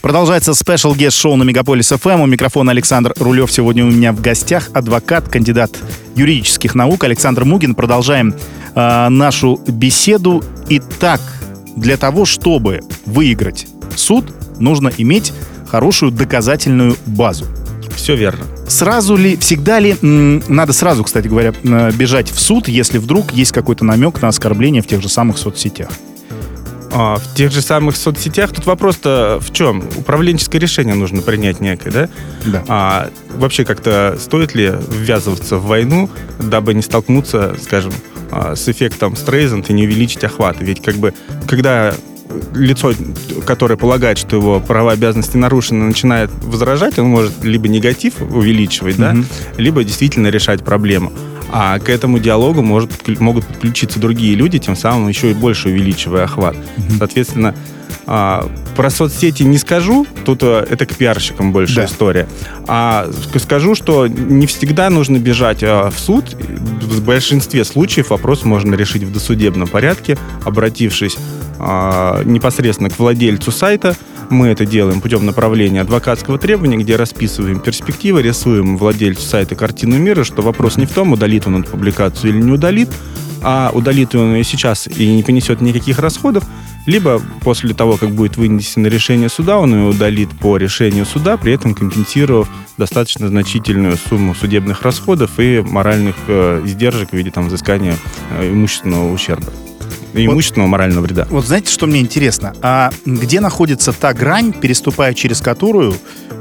Продолжается 0.00 0.52
Special 0.52 0.94
Guest 0.94 1.08
Show 1.08 1.34
на 1.34 1.42
Мегаполис 1.42 1.90
FM. 1.90 2.22
У 2.22 2.26
микрофона 2.26 2.70
Александр 2.70 3.12
Рулев. 3.18 3.50
Сегодня 3.50 3.84
у 3.84 3.90
меня 3.90 4.12
в 4.12 4.20
гостях 4.20 4.70
адвокат, 4.72 5.28
кандидат 5.28 5.72
юридических 6.14 6.76
наук 6.76 7.02
Александр 7.02 7.44
Мугин. 7.44 7.74
Продолжаем 7.74 8.36
э, 8.76 9.08
нашу 9.08 9.60
беседу. 9.66 10.44
Итак, 10.68 11.20
для 11.74 11.96
того, 11.96 12.24
чтобы 12.24 12.82
выиграть 13.04 13.66
суд, 13.96 14.26
нужно 14.60 14.92
иметь 14.96 15.32
хорошую 15.68 16.12
доказательную 16.12 16.96
базу. 17.06 17.46
Все 17.96 18.14
верно. 18.14 18.44
Сразу 18.68 19.16
ли, 19.16 19.36
всегда 19.36 19.80
ли, 19.80 19.96
надо 20.00 20.72
сразу, 20.72 21.04
кстати 21.04 21.28
говоря, 21.28 21.52
бежать 21.62 22.30
в 22.30 22.40
суд, 22.40 22.68
если 22.68 22.98
вдруг 22.98 23.32
есть 23.32 23.52
какой-то 23.52 23.84
намек 23.84 24.22
на 24.22 24.28
оскорбление 24.28 24.82
в 24.82 24.86
тех 24.86 25.02
же 25.02 25.08
самых 25.08 25.38
соцсетях? 25.38 25.90
А, 26.94 27.16
в 27.16 27.34
тех 27.34 27.50
же 27.50 27.62
самых 27.62 27.96
соцсетях. 27.96 28.52
Тут 28.52 28.66
вопрос-то 28.66 29.38
в 29.40 29.52
чем? 29.52 29.82
Управленческое 29.96 30.60
решение 30.60 30.94
нужно 30.94 31.22
принять 31.22 31.60
некое, 31.60 31.90
да? 31.90 32.08
Да. 32.44 32.64
А 32.68 33.10
вообще 33.34 33.64
как-то 33.64 34.18
стоит 34.20 34.54
ли 34.54 34.72
ввязываться 34.88 35.56
в 35.56 35.66
войну, 35.66 36.10
дабы 36.38 36.74
не 36.74 36.82
столкнуться, 36.82 37.56
скажем, 37.62 37.92
а, 38.30 38.56
с 38.56 38.68
эффектом 38.68 39.16
Стрейзенд 39.16 39.70
и 39.70 39.72
не 39.72 39.84
увеличить 39.84 40.22
охваты? 40.24 40.64
Ведь 40.64 40.82
как 40.82 40.96
бы, 40.96 41.14
когда 41.48 41.94
лицо, 42.54 42.92
которое 43.46 43.76
полагает, 43.76 44.18
что 44.18 44.36
его 44.36 44.60
права 44.60 44.92
и 44.92 44.94
обязанности 44.94 45.36
нарушены, 45.36 45.84
начинает 45.84 46.30
возражать, 46.42 46.98
он 46.98 47.06
может 47.06 47.44
либо 47.44 47.68
негатив 47.68 48.20
увеличивать, 48.20 48.96
mm-hmm. 48.96 49.24
да, 49.56 49.62
либо 49.62 49.84
действительно 49.84 50.28
решать 50.28 50.64
проблему. 50.64 51.12
А 51.50 51.78
к 51.78 51.90
этому 51.90 52.18
диалогу 52.18 52.62
может, 52.62 52.90
могут 53.20 53.44
подключиться 53.46 54.00
другие 54.00 54.34
люди, 54.34 54.58
тем 54.58 54.74
самым 54.74 55.08
еще 55.08 55.30
и 55.30 55.34
больше 55.34 55.68
увеличивая 55.68 56.24
охват. 56.24 56.56
Mm-hmm. 56.56 56.98
Соответственно, 56.98 57.54
а, 58.06 58.50
про 58.76 58.90
соцсети 58.90 59.42
не 59.42 59.58
скажу, 59.58 60.06
тут 60.24 60.40
а, 60.42 60.66
это 60.68 60.86
к 60.86 60.94
пиарщикам 60.94 61.52
больше 61.52 61.76
да. 61.76 61.84
история. 61.84 62.28
А 62.66 63.08
скажу, 63.36 63.74
что 63.74 64.06
не 64.06 64.46
всегда 64.46 64.90
нужно 64.90 65.18
бежать 65.18 65.62
а, 65.62 65.90
в 65.90 65.98
суд. 65.98 66.34
В 66.34 67.04
большинстве 67.04 67.64
случаев 67.64 68.10
вопрос 68.10 68.44
можно 68.44 68.74
решить 68.74 69.02
в 69.02 69.12
досудебном 69.12 69.68
порядке, 69.68 70.18
обратившись 70.44 71.16
а, 71.64 72.22
непосредственно 72.24 72.90
к 72.90 72.98
владельцу 72.98 73.52
сайта. 73.52 73.94
Мы 74.30 74.48
это 74.48 74.66
делаем 74.66 75.00
путем 75.00 75.24
направления 75.24 75.80
адвокатского 75.80 76.36
требования, 76.36 76.76
где 76.76 76.96
расписываем 76.96 77.60
перспективы, 77.60 78.20
рисуем 78.20 78.76
владельцу 78.76 79.22
сайта 79.22 79.54
картину 79.54 79.96
мира, 79.96 80.24
что 80.24 80.42
вопрос 80.42 80.76
не 80.76 80.86
в 80.86 80.92
том, 80.92 81.12
удалит 81.12 81.46
он 81.46 81.60
эту 81.62 81.70
публикацию 81.70 82.32
или 82.32 82.42
не 82.42 82.50
удалит, 82.50 82.88
а 83.42 83.70
удалит 83.72 84.14
он 84.16 84.34
ее 84.34 84.42
сейчас 84.42 84.88
и 84.88 85.14
не 85.14 85.22
понесет 85.22 85.60
никаких 85.60 86.00
расходов, 86.00 86.44
либо 86.84 87.22
после 87.42 87.74
того, 87.74 87.96
как 87.96 88.10
будет 88.10 88.36
вынесено 88.36 88.88
решение 88.88 89.28
суда, 89.28 89.58
он 89.58 89.72
ее 89.72 89.88
удалит 89.88 90.30
по 90.30 90.56
решению 90.56 91.06
суда, 91.06 91.36
при 91.36 91.52
этом 91.52 91.74
компенсировав 91.76 92.48
достаточно 92.76 93.28
значительную 93.28 93.96
сумму 93.96 94.34
судебных 94.34 94.82
расходов 94.82 95.38
и 95.38 95.60
моральных 95.60 96.16
э, 96.26 96.62
издержек 96.64 97.10
в 97.10 97.12
виде 97.12 97.30
там, 97.30 97.46
взыскания 97.46 97.94
э, 98.30 98.50
имущественного 98.50 99.12
ущерба. 99.12 99.52
Имущественного 100.14 100.68
морального 100.68 101.02
вреда. 101.04 101.26
Вот 101.30 101.46
знаете, 101.46 101.72
что 101.72 101.86
мне 101.86 102.00
интересно? 102.00 102.54
А 102.62 102.90
где 103.04 103.40
находится 103.40 103.92
та 103.92 104.12
грань, 104.12 104.52
переступая 104.52 105.14
через 105.14 105.40
которую 105.40 105.94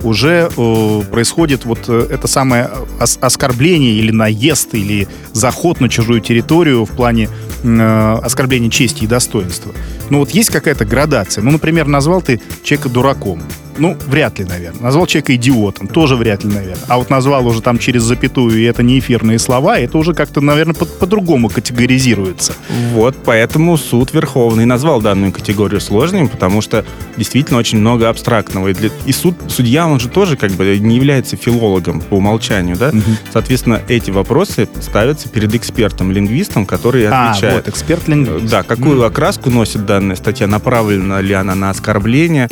уже 0.03 0.49
э, 0.55 1.01
происходит 1.11 1.65
вот 1.65 1.79
э, 1.87 2.07
это 2.09 2.27
самое 2.27 2.69
ос- 2.99 3.17
оскорбление 3.21 3.91
или 3.93 4.11
наезд, 4.11 4.73
или 4.73 5.07
заход 5.33 5.79
на 5.79 5.89
чужую 5.89 6.21
территорию 6.21 6.85
в 6.85 6.91
плане 6.91 7.29
э, 7.63 8.19
оскорбления 8.23 8.69
чести 8.69 9.03
и 9.03 9.07
достоинства? 9.07 9.71
Ну 10.09 10.19
вот 10.19 10.31
есть 10.31 10.49
какая-то 10.49 10.85
градация. 10.85 11.43
Ну, 11.43 11.51
например, 11.51 11.87
назвал 11.87 12.21
ты 12.21 12.41
человека 12.63 12.89
дураком. 12.89 13.41
Ну, 13.81 13.97
вряд 14.07 14.37
ли, 14.39 14.45
наверное. 14.45 14.81
Назвал 14.81 15.07
человека 15.07 15.35
идиотом, 15.35 15.87
тоже 15.87 16.15
вряд 16.15 16.43
ли, 16.43 16.53
наверное. 16.53 16.85
А 16.87 16.97
вот 16.99 17.09
назвал 17.09 17.47
уже 17.47 17.61
там 17.61 17.79
через 17.79 18.03
запятую, 18.03 18.57
и 18.59 18.63
это 18.63 18.83
не 18.83 18.99
эфирные 18.99 19.39
слова, 19.39 19.77
это 19.79 19.97
уже 19.97 20.13
как-то, 20.13 20.39
наверное, 20.39 20.75
по- 20.75 20.85
по-другому 20.85 21.49
категоризируется. 21.49 22.53
Вот, 22.93 23.15
поэтому 23.25 23.77
суд 23.77 24.13
Верховный 24.13 24.65
назвал 24.65 25.01
данную 25.01 25.31
категорию 25.31 25.81
сложной, 25.81 26.27
потому 26.27 26.61
что 26.61 26.85
действительно 27.17 27.57
очень 27.59 27.79
много 27.79 28.07
абстрактного. 28.09 28.67
И, 28.69 28.73
для- 28.73 28.91
и 29.05 29.11
суд, 29.11 29.35
судья, 29.47 29.87
он 29.87 29.99
же 29.99 30.09
тоже 30.09 30.37
как 30.37 30.51
бы 30.51 30.77
не 30.79 30.95
является 30.95 31.35
филологом 31.35 32.01
по 32.01 32.15
умолчанию, 32.15 32.75
да? 32.77 32.91
Соответственно, 33.33 33.81
эти 33.87 34.11
вопросы 34.11 34.69
ставятся 34.79 35.27
перед 35.27 35.55
экспертом-лингвистом, 35.55 36.65
который 36.65 37.07
А, 37.07 37.31
отвечает. 37.31 37.65
вот, 37.65 37.67
эксперт-лингвист. 37.67 38.45
Да, 38.51 38.63
какую 38.63 39.03
окраску 39.05 39.49
носит 39.49 39.85
данная 39.85 40.15
статья, 40.15 40.45
направлена 40.47 41.19
ли 41.21 41.33
она 41.33 41.55
на 41.55 41.69
оскорбление, 41.71 42.49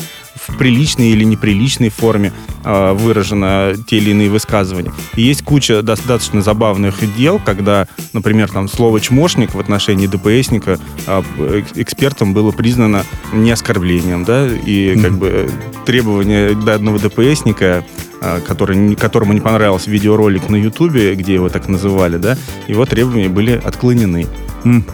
в 0.48 0.58
приличной 0.58 1.10
или 1.10 1.24
неприличной 1.24 1.89
форме 1.89 2.31
э, 2.63 2.93
выражено 2.93 3.74
те 3.88 3.98
или 3.98 4.12
иные 4.12 4.29
высказывания. 4.29 4.91
И 5.15 5.22
есть 5.22 5.43
куча 5.43 5.81
достаточно 5.81 6.41
забавных 6.41 6.96
дел, 7.15 7.41
когда, 7.43 7.88
например, 8.13 8.50
там 8.50 8.67
слово 8.67 9.00
«чмошник» 9.00 9.53
в 9.53 9.60
отношении 9.60 10.08
ДПСника 10.08 10.79
э, 11.08 11.22
эк- 11.38 11.72
экспертом 11.75 12.34
было 12.34 12.51
признано 12.51 13.03
не 13.34 13.51
оскорблением, 13.51 14.24
да, 14.24 14.48
и 14.48 15.00
как 15.00 15.13
бы 15.17 15.27
э, 15.31 15.50
требования 15.86 16.53
данного 16.53 17.00
ДПСника 17.00 17.84
э, 18.22 18.41
который, 18.48 18.96
которому 18.96 19.34
не 19.34 19.41
понравился 19.41 19.89
видеоролик 19.89 20.50
на 20.50 20.55
Ютубе, 20.55 21.15
где 21.15 21.34
его 21.36 21.50
так 21.50 21.67
называли, 21.67 22.17
да, 22.17 22.38
его 22.67 22.86
требования 22.86 23.29
были 23.29 23.51
отклонены. 23.63 24.27
М. 24.63 24.86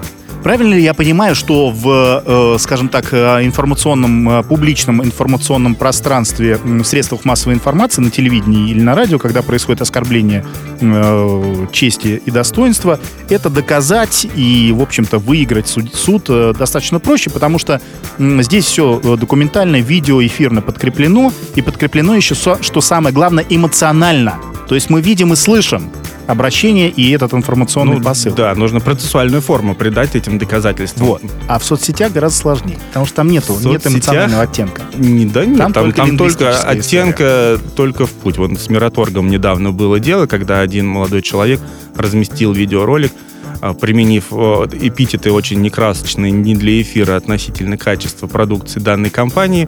Правильно 0.46 0.76
ли 0.76 0.84
я 0.84 0.94
понимаю, 0.94 1.34
что 1.34 1.72
в, 1.72 2.24
э, 2.24 2.58
скажем 2.60 2.90
так, 2.90 3.12
э, 3.14 3.44
информационном, 3.46 4.30
э, 4.30 4.44
публичном 4.44 5.04
информационном 5.04 5.74
пространстве, 5.74 6.60
в 6.64 6.84
средствах 6.84 7.26
массовой 7.26 7.56
информации, 7.56 8.04
на 8.04 8.12
телевидении 8.12 8.70
или 8.70 8.80
на 8.80 8.94
радио, 8.94 9.18
когда 9.18 9.42
происходит 9.42 9.82
оскорбление 9.82 10.46
чести 11.72 12.22
и 12.24 12.30
достоинства, 12.30 13.00
это 13.28 13.50
доказать 13.50 14.28
и, 14.36 14.72
в 14.72 14.84
общем-то, 14.84 15.18
выиграть 15.18 15.68
суд, 15.68 15.96
суд, 15.96 16.26
достаточно 16.26 17.00
проще, 17.00 17.32
потому 17.32 17.58
что 17.58 17.82
здесь 18.20 18.66
все 18.66 19.00
документально, 19.18 19.78
видео, 19.78 20.24
эфирно 20.24 20.62
подкреплено, 20.62 21.34
и 21.56 21.64
подкреплено 21.64 22.16
еще, 22.16 22.36
что 22.36 22.82
самое 22.82 23.16
главное, 23.16 23.46
эмоционально. 23.50 24.36
То 24.68 24.76
есть 24.76 24.92
мы 24.92 25.02
видим 25.02 25.34
и 25.34 25.36
слышим 25.36 25.90
обращение 26.28 26.90
и 26.90 27.12
этот 27.12 27.34
информационный 27.34 27.98
Ну, 27.98 28.04
посыл. 28.04 28.34
Да, 28.34 28.54
нужно 28.56 28.80
процессуальную 28.80 29.42
форму 29.42 29.76
придать 29.76 30.16
этим 30.16 30.38
доказательствам. 30.38 31.08
Вот. 31.08 31.22
А 31.48 31.60
в 31.60 31.64
соцсетях 31.64 32.12
гораздо 32.12 32.38
сложнее, 32.38 32.78
потому 32.88 33.06
что 33.06 33.16
там 33.16 33.30
нету, 33.30 33.54
В 33.54 33.66
нет 33.66 33.86
эмоционального 33.86 34.44
оттенка. 34.44 34.82
Не, 34.96 35.26
да 35.26 35.46
нет, 35.46 35.58
Там 35.58 35.74
там, 35.74 35.84
только 35.86 35.98
там, 35.98 36.18
только 36.18 36.60
оттенка 36.62 37.60
только 37.76 38.06
в 38.06 38.12
путь. 38.12 38.38
Вот 38.38 38.60
с 38.60 38.70
Мираторгом 38.70 39.30
недавно 39.30 39.72
было 39.72 40.00
дело, 40.00 40.26
когда 40.26 40.62
один 40.62 40.88
молодой 40.88 41.22
человек 41.22 41.60
разместил 41.96 42.54
видеоролик, 42.54 43.12
применив 43.80 44.26
э, 44.32 44.68
эпитеты 44.82 45.32
очень 45.32 45.62
некрасочные 45.62 46.32
не 46.32 46.56
для 46.56 46.82
эфира 46.82 47.16
относительно 47.16 47.78
качества 47.78 48.28
продукции 48.28 48.80
данной 48.80 49.10
компании. 49.10 49.68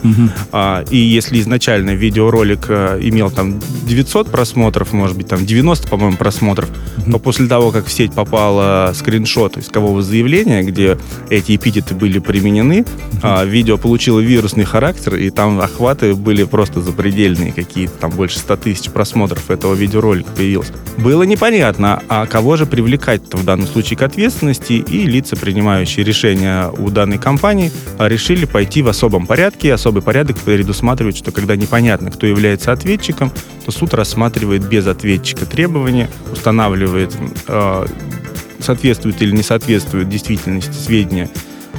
А, 0.51 0.83
И 0.89 0.97
если 0.97 1.39
изначально 1.39 1.91
видеоролик 1.91 2.65
э, 2.69 2.99
имел 3.01 3.29
там 3.31 3.59
900 3.87 4.29
просмотров, 4.31 4.93
может 4.93 5.17
быть, 5.17 5.27
там 5.27 5.45
90, 5.45 5.87
по-моему, 5.87 6.17
просмотров, 6.17 6.69
то 7.09 7.19
после 7.19 7.47
того, 7.47 7.71
как 7.71 7.85
в 7.87 7.91
сеть 7.91 8.13
попало 8.13 8.91
скриншот 8.93 9.57
искового 9.57 10.01
заявления, 10.01 10.63
где 10.63 10.97
эти 11.29 11.55
эпитеты 11.55 11.95
были 11.95 12.19
применены, 12.19 12.85
а, 13.21 13.45
видео 13.45 13.77
получило 13.77 14.19
вирусный 14.19 14.65
характер, 14.65 15.15
и 15.15 15.29
там 15.29 15.59
охваты 15.59 16.13
были 16.13 16.43
просто 16.43 16.81
запредельные, 16.81 17.51
какие-то 17.51 17.93
там 17.99 18.11
больше 18.11 18.39
100 18.39 18.57
тысяч 18.57 18.89
просмотров 18.89 19.49
этого 19.49 19.73
видеоролика 19.73 20.29
появилось. 20.31 20.71
Было 20.97 21.23
непонятно, 21.23 22.01
а 22.09 22.25
кого 22.25 22.57
же 22.57 22.65
привлекать-то 22.65 23.37
в 23.37 23.45
данном 23.45 23.67
случае 23.67 23.76
к 23.81 24.01
ответственности, 24.01 24.73
и 24.73 25.05
лица, 25.05 25.35
принимающие 25.35 26.05
решения 26.05 26.69
у 26.69 26.89
данной 26.89 27.17
компании, 27.17 27.71
решили 27.99 28.45
пойти 28.45 28.81
в 28.81 28.87
особом 28.87 29.27
порядке. 29.27 29.73
Особый 29.73 30.01
порядок 30.01 30.37
предусматривает, 30.37 31.17
что 31.17 31.31
когда 31.31 31.55
непонятно, 31.55 32.11
кто 32.11 32.25
является 32.25 32.71
ответчиком, 32.71 33.31
то 33.65 33.71
суд 33.71 33.93
рассматривает 33.93 34.67
без 34.67 34.87
ответчика 34.87 35.45
требования, 35.45 36.09
устанавливает, 36.31 37.13
э, 37.47 37.85
соответствует 38.59 39.21
или 39.21 39.31
не 39.31 39.43
соответствует 39.43 40.09
действительности 40.09 40.73
сведения, 40.73 41.29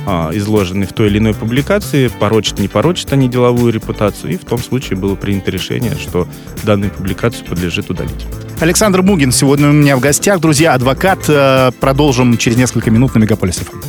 а, 0.07 0.31
изложенные 0.33 0.87
в 0.87 0.93
той 0.93 1.09
или 1.09 1.19
иной 1.19 1.35
публикации, 1.35 2.09
порочат, 2.09 2.59
не 2.59 2.69
порочат 2.69 3.13
они 3.13 3.29
деловую 3.29 3.73
репутацию, 3.73 4.33
и 4.33 4.37
в 4.37 4.45
том 4.45 4.59
случае 4.59 4.99
было 4.99 5.17
принято 5.17 5.51
решение, 5.51 5.97
что 5.97 6.27
данную 6.63 6.91
публикацию 6.91 7.45
подлежит 7.45 7.91
удалить. 7.91 8.27
Александр 8.61 9.03
Мугин 9.03 9.31
сегодня 9.31 9.69
у 9.69 9.73
меня 9.73 9.97
в 9.97 10.01
гостях. 10.01 10.41
Друзья, 10.41 10.75
адвокат. 10.75 11.21
Э, 11.29 11.71
Продолжим 11.79 12.37
через 12.37 12.57
несколько 12.57 12.91
минут 12.91 13.15
на 13.15 13.21
Мегаполис 13.21 13.61
FM. 13.61 13.85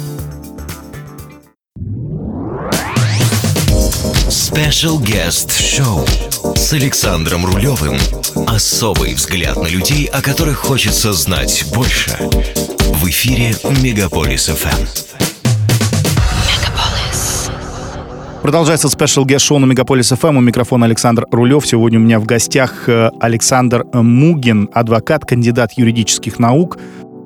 Special 4.29 4.99
Guest 5.01 5.49
Show 5.49 6.55
с 6.55 6.71
Александром 6.73 7.45
Рулевым. 7.45 7.97
Особый 8.45 9.15
взгляд 9.15 9.57
на 9.57 9.67
людей, 9.67 10.05
о 10.05 10.21
которых 10.21 10.57
хочется 10.57 11.13
знать 11.13 11.65
больше. 11.73 12.15
В 12.19 13.07
эфире 13.07 13.55
Мегаполис 13.81 14.47
ФМ. 14.47 15.28
Продолжается 18.49 18.89
Special 18.89 19.25
Guest 19.25 19.45
Show 19.45 19.59
на 19.59 19.67
Мегаполис 19.67 20.09
FM. 20.09 20.37
У 20.37 20.41
микрофона 20.41 20.87
Александр 20.87 21.27
Рулев. 21.29 21.67
Сегодня 21.67 21.99
у 21.99 22.01
меня 22.01 22.19
в 22.19 22.25
гостях 22.25 22.89
э, 22.89 23.11
Александр 23.19 23.85
Мугин, 23.93 24.71
адвокат, 24.73 25.23
кандидат 25.23 25.73
юридических 25.73 26.39
наук. 26.39 26.79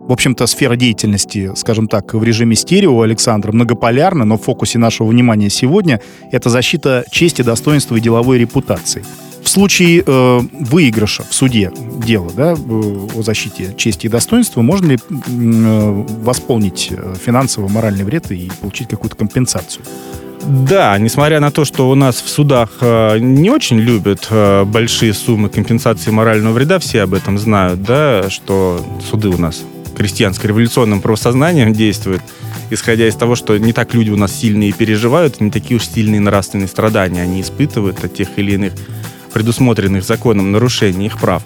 В 0.06 0.12
общем-то, 0.12 0.46
сфера 0.48 0.76
деятельности, 0.76 1.52
скажем 1.56 1.88
так, 1.88 2.14
в 2.14 2.22
режиме 2.26 2.58
стерео 2.58 3.04
Александра 3.04 3.54
многополярна, 3.54 4.26
но 4.26 4.38
в 4.38 4.42
фокусе 4.42 4.80
нашего 4.80 5.08
внимания 5.08 5.50
сегодня 5.50 6.02
это 6.34 6.50
защита 6.50 7.06
чести, 7.10 7.42
достоинства 7.42 7.96
и 7.96 8.02
деловой 8.02 8.38
репутации. 8.38 9.06
В 9.42 9.48
случае 9.48 10.04
э, 10.06 10.40
выигрыша 10.60 11.24
в 11.24 11.34
суде 11.34 11.72
дела 12.06 12.32
да, 12.36 12.52
о 12.52 13.24
защите 13.24 13.74
чести 13.78 14.08
и 14.08 14.10
достоинства, 14.10 14.62
можно 14.62 14.88
ли 14.88 14.98
э, 14.98 16.06
восполнить 16.22 16.90
э, 16.92 17.16
финансово-моральный 17.24 18.04
вред 18.04 18.30
и 18.30 18.52
получить 18.60 18.90
какую-то 18.90 19.16
компенсацию? 19.16 19.86
Да, 20.46 20.98
несмотря 20.98 21.40
на 21.40 21.52
то, 21.52 21.64
что 21.66 21.90
у 21.90 21.96
нас 21.96 22.22
в 22.22 22.28
судах 22.28 22.70
э, 22.82 23.18
не 23.20 23.50
очень 23.50 23.80
любят 23.80 24.28
э, 24.30 24.64
большие 24.66 25.14
суммы 25.14 25.50
компенсации 25.50 26.12
морального 26.12 26.54
вреда, 26.54 26.80
все 26.80 27.02
об 27.04 27.14
этом 27.14 27.38
знают, 27.38 27.82
да, 27.82 28.30
что 28.30 28.86
суды 29.10 29.30
у 29.30 29.38
нас 29.38 29.64
крестьянско-революционным 29.96 31.02
правосознанием 31.02 31.72
действуют, 31.72 32.22
исходя 32.70 33.08
из 33.08 33.16
того, 33.16 33.36
что 33.36 33.58
не 33.58 33.74
так 33.74 33.94
люди 33.94 34.10
у 34.10 34.18
нас 34.18 34.34
сильные 34.34 34.74
переживают, 34.74 35.40
не 35.40 35.50
такие 35.50 35.78
уж 35.78 35.88
сильные 35.88 36.20
нравственные 36.20 36.68
страдания 36.68 37.22
они 37.22 37.42
испытывают 37.42 38.04
от 38.04 38.14
тех 38.14 38.28
или 38.38 38.54
иных 38.54 38.74
предусмотренных 39.32 40.04
законом 40.04 40.52
нарушений 40.52 41.06
их 41.06 41.20
прав. 41.20 41.44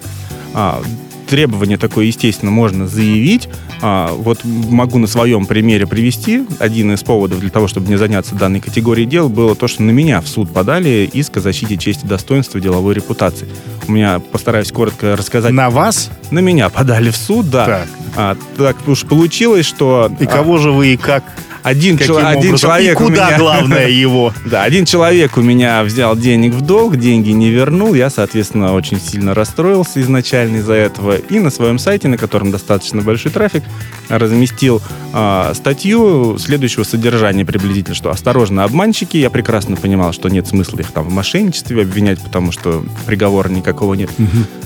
А, 0.54 0.82
требование 1.28 1.78
такое, 1.78 2.06
естественно, 2.06 2.50
можно 2.50 2.88
заявить. 2.88 3.48
А, 3.80 4.12
вот 4.12 4.40
могу 4.44 4.98
на 4.98 5.06
своем 5.06 5.46
примере 5.46 5.86
привести. 5.86 6.44
Один 6.58 6.92
из 6.92 7.02
поводов 7.02 7.40
для 7.40 7.50
того, 7.50 7.68
чтобы 7.68 7.88
не 7.88 7.96
заняться 7.96 8.34
данной 8.34 8.60
категорией 8.60 9.06
дел, 9.06 9.28
было 9.28 9.54
то, 9.54 9.68
что 9.68 9.82
на 9.82 9.90
меня 9.90 10.20
в 10.20 10.28
суд 10.28 10.52
подали 10.52 11.08
иск 11.12 11.36
о 11.36 11.40
защите 11.40 11.76
чести, 11.76 12.06
достоинства 12.06 12.60
деловой 12.60 12.94
репутации. 12.94 13.48
У 13.86 13.92
меня, 13.92 14.18
постараюсь 14.18 14.72
коротко 14.72 15.16
рассказать. 15.16 15.52
На 15.52 15.70
вас? 15.70 16.10
На 16.30 16.40
меня 16.40 16.68
подали 16.68 17.10
в 17.10 17.16
суд, 17.16 17.48
да. 17.50 17.66
Так. 17.66 17.88
А, 18.16 18.36
так 18.56 18.76
уж 18.88 19.04
получилось, 19.04 19.66
что... 19.66 20.10
И 20.18 20.24
а, 20.24 20.26
кого 20.26 20.58
же 20.58 20.72
вы 20.72 20.94
и 20.94 20.96
как? 20.96 21.24
Один, 21.68 21.98
чело- 21.98 22.24
один 22.24 22.56
человек 22.56 22.94
и 23.00 23.04
куда, 23.04 23.28
меня... 23.28 23.38
главное, 23.38 23.88
его? 23.88 24.32
Да, 24.44 24.62
один 24.62 24.84
человек 24.84 25.36
у 25.36 25.42
меня 25.42 25.82
взял 25.82 26.16
денег 26.16 26.54
в 26.54 26.62
долг, 26.62 26.96
деньги 26.96 27.30
не 27.30 27.50
вернул. 27.50 27.94
Я, 27.94 28.10
соответственно, 28.10 28.74
очень 28.74 29.00
сильно 29.00 29.34
расстроился 29.34 30.00
изначально 30.00 30.56
из-за 30.58 30.74
этого. 30.74 31.16
И 31.16 31.38
на 31.38 31.50
своем 31.50 31.78
сайте, 31.78 32.08
на 32.08 32.16
котором 32.16 32.50
достаточно 32.50 33.02
большой 33.02 33.30
трафик, 33.30 33.62
разместил 34.08 34.80
а, 35.12 35.52
статью 35.54 36.38
следующего 36.38 36.84
содержания 36.84 37.44
приблизительно, 37.44 37.94
что 37.94 38.10
осторожно, 38.10 38.64
обманщики. 38.64 39.16
Я 39.16 39.30
прекрасно 39.30 39.76
понимал, 39.76 40.12
что 40.12 40.28
нет 40.28 40.46
смысла 40.46 40.80
их 40.80 40.90
там 40.90 41.04
в 41.04 41.12
мошенничестве 41.12 41.82
обвинять, 41.82 42.20
потому 42.20 42.52
что 42.52 42.84
приговора 43.06 43.48
никакого 43.48 43.94
нет. 43.94 44.10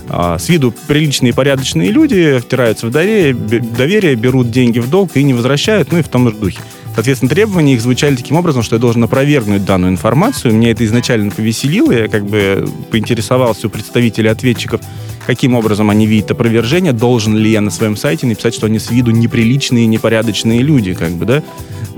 А, 0.09 0.39
с 0.39 0.49
виду 0.49 0.75
приличные 0.87 1.31
и 1.31 1.33
порядочные 1.33 1.91
люди 1.91 2.39
втираются 2.39 2.87
в 2.87 2.91
доверие, 2.91 3.35
доверие, 3.35 4.15
берут 4.15 4.51
деньги 4.51 4.79
в 4.79 4.89
долг 4.89 5.11
и 5.15 5.23
не 5.23 5.35
возвращают, 5.35 5.93
ну 5.93 5.99
и 5.99 6.03
в 6.03 6.09
том 6.09 6.29
же 6.29 6.35
духе. 6.37 6.61
Соответственно, 6.95 7.31
требования 7.31 7.75
их 7.75 7.81
звучали 7.81 8.17
таким 8.17 8.37
образом, 8.37 8.63
что 8.63 8.77
я 8.77 8.81
должен 8.81 9.03
опровергнуть 9.03 9.65
данную 9.65 9.93
информацию. 9.93 10.55
Меня 10.55 10.73
это 10.73 10.85
изначально 10.85 11.31
повеселило. 11.31 11.91
Я 11.91 12.09
как 12.09 12.27
бы 12.27 12.69
поинтересовался 12.91 13.67
у 13.67 13.71
представителей 13.71 14.29
ответчиков, 14.29 14.83
каким 15.27 15.55
образом 15.55 15.89
они 15.89 16.07
видят 16.07 16.33
опровержение, 16.33 16.93
должен 16.93 17.35
ли 17.35 17.51
я 17.51 17.61
на 17.61 17.71
своем 17.71 17.97
сайте 17.97 18.27
написать, 18.27 18.55
что 18.55 18.67
они 18.67 18.79
с 18.79 18.91
виду 18.91 19.11
неприличные, 19.11 19.87
непорядочные 19.87 20.61
люди, 20.61 20.93
как 20.93 21.13
бы, 21.13 21.25
да. 21.25 21.43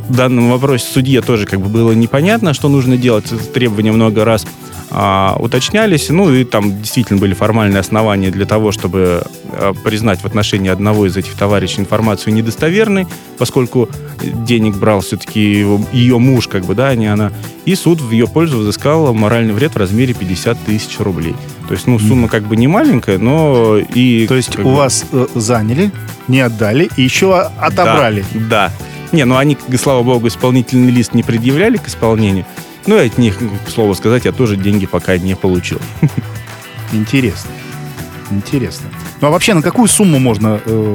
В 0.09 0.15
данном 0.15 0.51
вопросе 0.51 0.87
судье 0.93 1.23
тоже 1.23 1.47
как 1.47 1.61
бы 1.61 1.69
было 1.69 1.93
непонятно, 1.93 2.55
что 2.55 2.69
нужно 2.69 2.97
делать. 2.97 3.25
Требования 3.53 3.91
много 3.91 4.25
раз 4.25 4.47
а, 4.91 5.37
уточнялись. 5.39 6.09
Ну 6.09 6.33
и 6.33 6.45
там 6.45 6.81
действительно 6.81 7.19
были 7.19 7.35
формальные 7.35 7.81
основания 7.81 8.31
для 8.31 8.47
того, 8.47 8.73
чтобы 8.73 9.25
а, 9.53 9.73
признать 9.73 10.21
в 10.21 10.25
отношении 10.25 10.71
одного 10.71 11.07
из 11.07 11.17
этих 11.17 11.35
товарищей 11.35 11.81
информацию 11.81 12.35
недостоверной, 12.35 13.07
поскольку 13.39 13.89
денег 14.23 14.77
брал 14.77 15.01
все-таки 15.01 15.41
его, 15.41 15.81
ее 15.93 16.19
муж, 16.19 16.49
как 16.49 16.65
бы, 16.65 16.75
да, 16.75 16.89
а 16.89 16.95
не 16.95 17.07
она. 17.07 17.33
И 17.65 17.75
суд 17.75 18.01
в 18.01 18.11
ее 18.11 18.27
пользу 18.27 18.59
взыскал 18.59 19.13
моральный 19.15 19.55
вред 19.55 19.75
в 19.75 19.77
размере 19.77 20.15
50 20.15 20.59
тысяч 20.65 20.99
рублей. 20.99 21.35
То 21.69 21.75
есть, 21.75 21.87
ну, 21.87 21.99
сумма 21.99 22.29
как 22.29 22.45
бы 22.45 22.57
не 22.57 22.69
маленькая, 22.69 23.19
но 23.19 23.79
и... 23.79 24.27
То 24.29 24.35
есть 24.35 24.59
у 24.59 24.63
бы... 24.63 24.75
вас 24.75 25.07
э, 25.13 25.27
заняли, 25.35 25.91
не 26.29 26.41
отдали 26.41 26.91
и 26.97 27.03
еще 27.03 27.35
отобрали. 27.39 28.25
Да, 28.35 28.71
да. 28.71 28.73
Не, 29.13 29.25
ну 29.25 29.37
они, 29.37 29.57
слава 29.81 30.03
богу, 30.03 30.27
исполнительный 30.27 30.91
лист 30.91 31.15
не 31.15 31.23
предъявляли 31.23 31.77
к 31.77 31.87
исполнению. 31.87 32.47
Ну 32.87 32.97
и 32.97 33.07
от 33.07 33.19
них, 33.19 33.39
к 33.67 33.71
слову 33.71 33.95
сказать, 33.95 34.25
я 34.25 34.33
тоже 34.33 34.57
деньги 34.57 34.87
пока 34.87 35.17
не 35.17 35.35
получил. 35.35 35.81
Интересно. 36.93 37.51
Интересно. 38.31 38.89
Ну 39.21 39.29
а 39.29 39.31
вообще 39.31 39.55
на 39.55 39.63
какую 39.63 39.89
сумму 39.89 40.19
можно 40.19 40.61
э, 40.65 40.95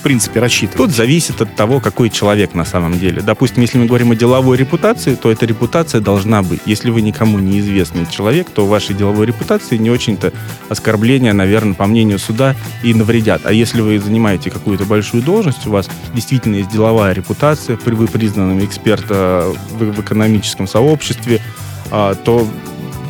в 0.00 0.02
принципе, 0.02 0.40
рассчитывать? 0.40 0.78
Тут 0.78 0.90
зависит 0.96 1.42
от 1.42 1.54
того, 1.54 1.78
какой 1.78 2.08
человек 2.08 2.54
на 2.54 2.64
самом 2.64 2.98
деле. 2.98 3.20
Допустим, 3.20 3.60
если 3.60 3.76
мы 3.76 3.84
говорим 3.84 4.10
о 4.12 4.16
деловой 4.16 4.56
репутации, 4.56 5.14
то 5.14 5.30
эта 5.30 5.44
репутация 5.44 6.00
должна 6.00 6.42
быть. 6.42 6.62
Если 6.64 6.88
вы 6.88 7.02
никому 7.02 7.38
не 7.38 7.60
известный 7.60 8.06
человек, 8.10 8.48
то 8.48 8.66
вашей 8.66 8.94
деловой 8.94 9.26
репутации 9.26 9.76
не 9.76 9.90
очень-то 9.90 10.32
оскорбления, 10.70 11.34
наверное, 11.34 11.74
по 11.74 11.86
мнению 11.86 12.18
суда, 12.18 12.56
и 12.82 12.94
навредят. 12.94 13.42
А 13.44 13.52
если 13.52 13.82
вы 13.82 13.98
занимаете 13.98 14.50
какую-то 14.50 14.84
большую 14.84 15.22
должность, 15.22 15.66
у 15.66 15.70
вас 15.70 15.90
действительно 16.14 16.56
есть 16.56 16.70
деловая 16.70 17.12
репутация, 17.12 17.76
вы 17.76 18.06
признанным 18.06 18.64
эксперта 18.64 19.52
в, 19.72 20.00
экономическом 20.00 20.66
сообществе, 20.66 21.42
а, 21.90 22.14
то 22.14 22.48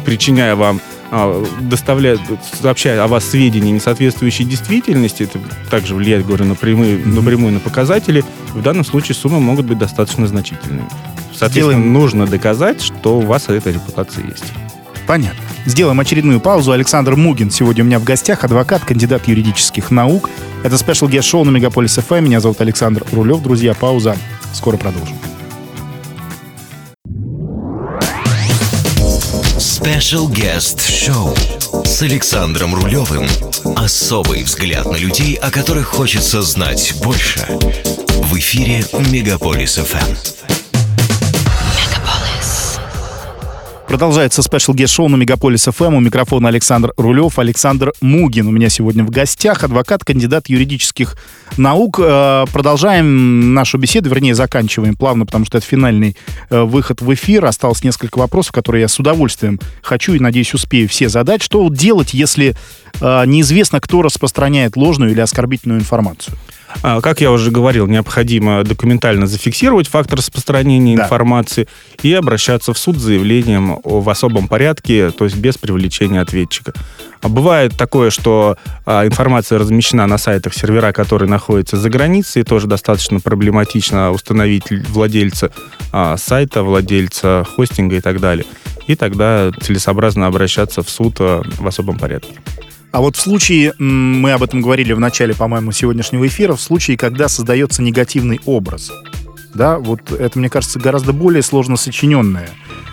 причиняя 0.04 0.56
вам 0.56 0.80
доставляет, 1.60 2.20
сообщая 2.60 3.02
о 3.02 3.08
вас 3.08 3.24
сведения, 3.24 3.72
не 3.72 3.80
соответствующие 3.80 4.46
действительности, 4.46 5.24
это 5.24 5.38
также 5.70 5.94
влияет, 5.94 6.26
говорю, 6.26 6.44
напрямую, 6.44 6.98
mm-hmm. 6.98 7.14
напрямую 7.14 7.52
на 7.54 7.60
показатели, 7.60 8.24
в 8.54 8.62
данном 8.62 8.84
случае 8.84 9.16
суммы 9.16 9.40
могут 9.40 9.66
быть 9.66 9.78
достаточно 9.78 10.26
значительными. 10.26 10.88
Соответственно, 11.32 11.48
Сделаем... 11.48 11.92
нужно 11.92 12.26
доказать, 12.26 12.80
что 12.82 13.18
у 13.18 13.22
вас 13.22 13.48
эта 13.48 13.70
репутация 13.70 14.24
есть. 14.26 14.52
Понятно. 15.06 15.40
Сделаем 15.66 15.98
очередную 15.98 16.40
паузу. 16.40 16.72
Александр 16.72 17.16
Мугин 17.16 17.50
сегодня 17.50 17.82
у 17.82 17.86
меня 17.86 17.98
в 17.98 18.04
гостях, 18.04 18.44
адвокат, 18.44 18.84
кандидат 18.84 19.26
юридических 19.26 19.90
наук. 19.90 20.30
Это 20.62 20.78
Special 20.78 21.08
Guest 21.08 21.28
Show 21.28 21.44
на 21.44 21.50
Мегаполис 21.50 21.96
FM. 21.96 22.24
Меня 22.24 22.40
зовут 22.40 22.60
Александр 22.60 23.04
Рулев. 23.10 23.42
Друзья, 23.42 23.74
пауза. 23.74 24.16
Скоро 24.52 24.76
продолжим. 24.76 25.16
Special 29.80 30.28
Guest 30.28 30.76
Show 30.76 31.86
с 31.86 32.02
Александром 32.02 32.74
Рулевым. 32.74 33.26
Особый 33.76 34.42
взгляд 34.42 34.84
на 34.84 34.96
людей, 34.96 35.36
о 35.36 35.50
которых 35.50 35.86
хочется 35.86 36.42
знать 36.42 36.92
больше. 37.02 37.46
В 37.48 38.36
эфире 38.36 38.84
Мегаполис 39.10 39.76
FM. 39.76 40.49
Продолжается 43.90 44.42
Special 44.42 44.72
Guest 44.72 44.94
Show 44.94 45.08
на 45.08 45.16
Мегаполис 45.16 45.64
FM. 45.64 45.94
У 45.94 45.98
микрофона 45.98 46.46
Александр 46.46 46.92
Рулев, 46.96 47.40
Александр 47.40 47.92
Мугин. 48.00 48.46
У 48.46 48.52
меня 48.52 48.68
сегодня 48.68 49.02
в 49.02 49.10
гостях 49.10 49.64
адвокат, 49.64 50.04
кандидат 50.04 50.48
юридических 50.48 51.16
наук. 51.56 51.98
Э, 52.00 52.44
продолжаем 52.52 53.52
нашу 53.52 53.78
беседу, 53.78 54.08
вернее, 54.08 54.36
заканчиваем 54.36 54.94
плавно, 54.94 55.26
потому 55.26 55.44
что 55.44 55.58
это 55.58 55.66
финальный 55.66 56.16
э, 56.50 56.62
выход 56.62 57.02
в 57.02 57.12
эфир. 57.12 57.44
Осталось 57.44 57.82
несколько 57.82 58.20
вопросов, 58.20 58.52
которые 58.52 58.82
я 58.82 58.86
с 58.88 58.96
удовольствием 59.00 59.58
хочу 59.82 60.14
и, 60.14 60.20
надеюсь, 60.20 60.54
успею 60.54 60.88
все 60.88 61.08
задать. 61.08 61.42
Что 61.42 61.68
делать, 61.68 62.14
если 62.14 62.54
э, 63.00 63.24
неизвестно, 63.26 63.80
кто 63.80 64.02
распространяет 64.02 64.76
ложную 64.76 65.10
или 65.10 65.20
оскорбительную 65.20 65.80
информацию? 65.80 66.36
А, 66.82 67.00
как 67.00 67.20
я 67.20 67.30
уже 67.30 67.50
говорил, 67.50 67.86
необходимо 67.86 68.62
документально 68.64 69.26
зафиксировать 69.26 69.88
факт 69.88 70.12
распространения 70.12 70.96
да. 70.96 71.04
информации 71.04 71.68
и 72.02 72.12
обращаться 72.12 72.72
в 72.72 72.78
суд 72.78 72.96
с 72.96 73.00
заявлением 73.00 73.78
в 73.84 74.08
особом 74.08 74.48
порядке, 74.48 75.10
то 75.10 75.24
есть 75.24 75.36
без 75.36 75.58
привлечения 75.58 76.20
ответчика. 76.20 76.72
А 77.22 77.28
бывает 77.28 77.76
такое, 77.76 78.10
что 78.10 78.56
а, 78.86 79.06
информация 79.06 79.58
размещена 79.58 80.06
на 80.06 80.16
сайтах 80.16 80.54
сервера, 80.54 80.92
которые 80.92 81.28
находятся 81.28 81.76
за 81.76 81.90
границей, 81.90 82.44
тоже 82.44 82.66
достаточно 82.66 83.20
проблематично 83.20 84.10
установить 84.10 84.70
владельца 84.88 85.52
а, 85.92 86.16
сайта, 86.16 86.62
владельца 86.62 87.44
хостинга 87.56 87.96
и 87.96 88.00
так 88.00 88.20
далее. 88.20 88.46
И 88.86 88.94
тогда 88.96 89.50
целесообразно 89.60 90.26
обращаться 90.26 90.82
в 90.82 90.88
суд 90.88 91.16
а, 91.20 91.42
в 91.58 91.66
особом 91.66 91.98
порядке. 91.98 92.32
А 92.92 93.00
вот 93.00 93.16
в 93.16 93.20
случае, 93.20 93.72
мы 93.78 94.32
об 94.32 94.42
этом 94.42 94.62
говорили 94.62 94.92
в 94.92 95.00
начале, 95.00 95.34
по-моему, 95.34 95.70
сегодняшнего 95.70 96.26
эфира, 96.26 96.54
в 96.54 96.60
случае, 96.60 96.96
когда 96.96 97.28
создается 97.28 97.82
негативный 97.82 98.40
образ, 98.46 98.90
да, 99.54 99.78
вот 99.78 100.10
это, 100.12 100.38
мне 100.38 100.48
кажется, 100.48 100.78
гораздо 100.80 101.12
более 101.12 101.42
сложно 101.42 101.76
сочиненная 101.76 102.50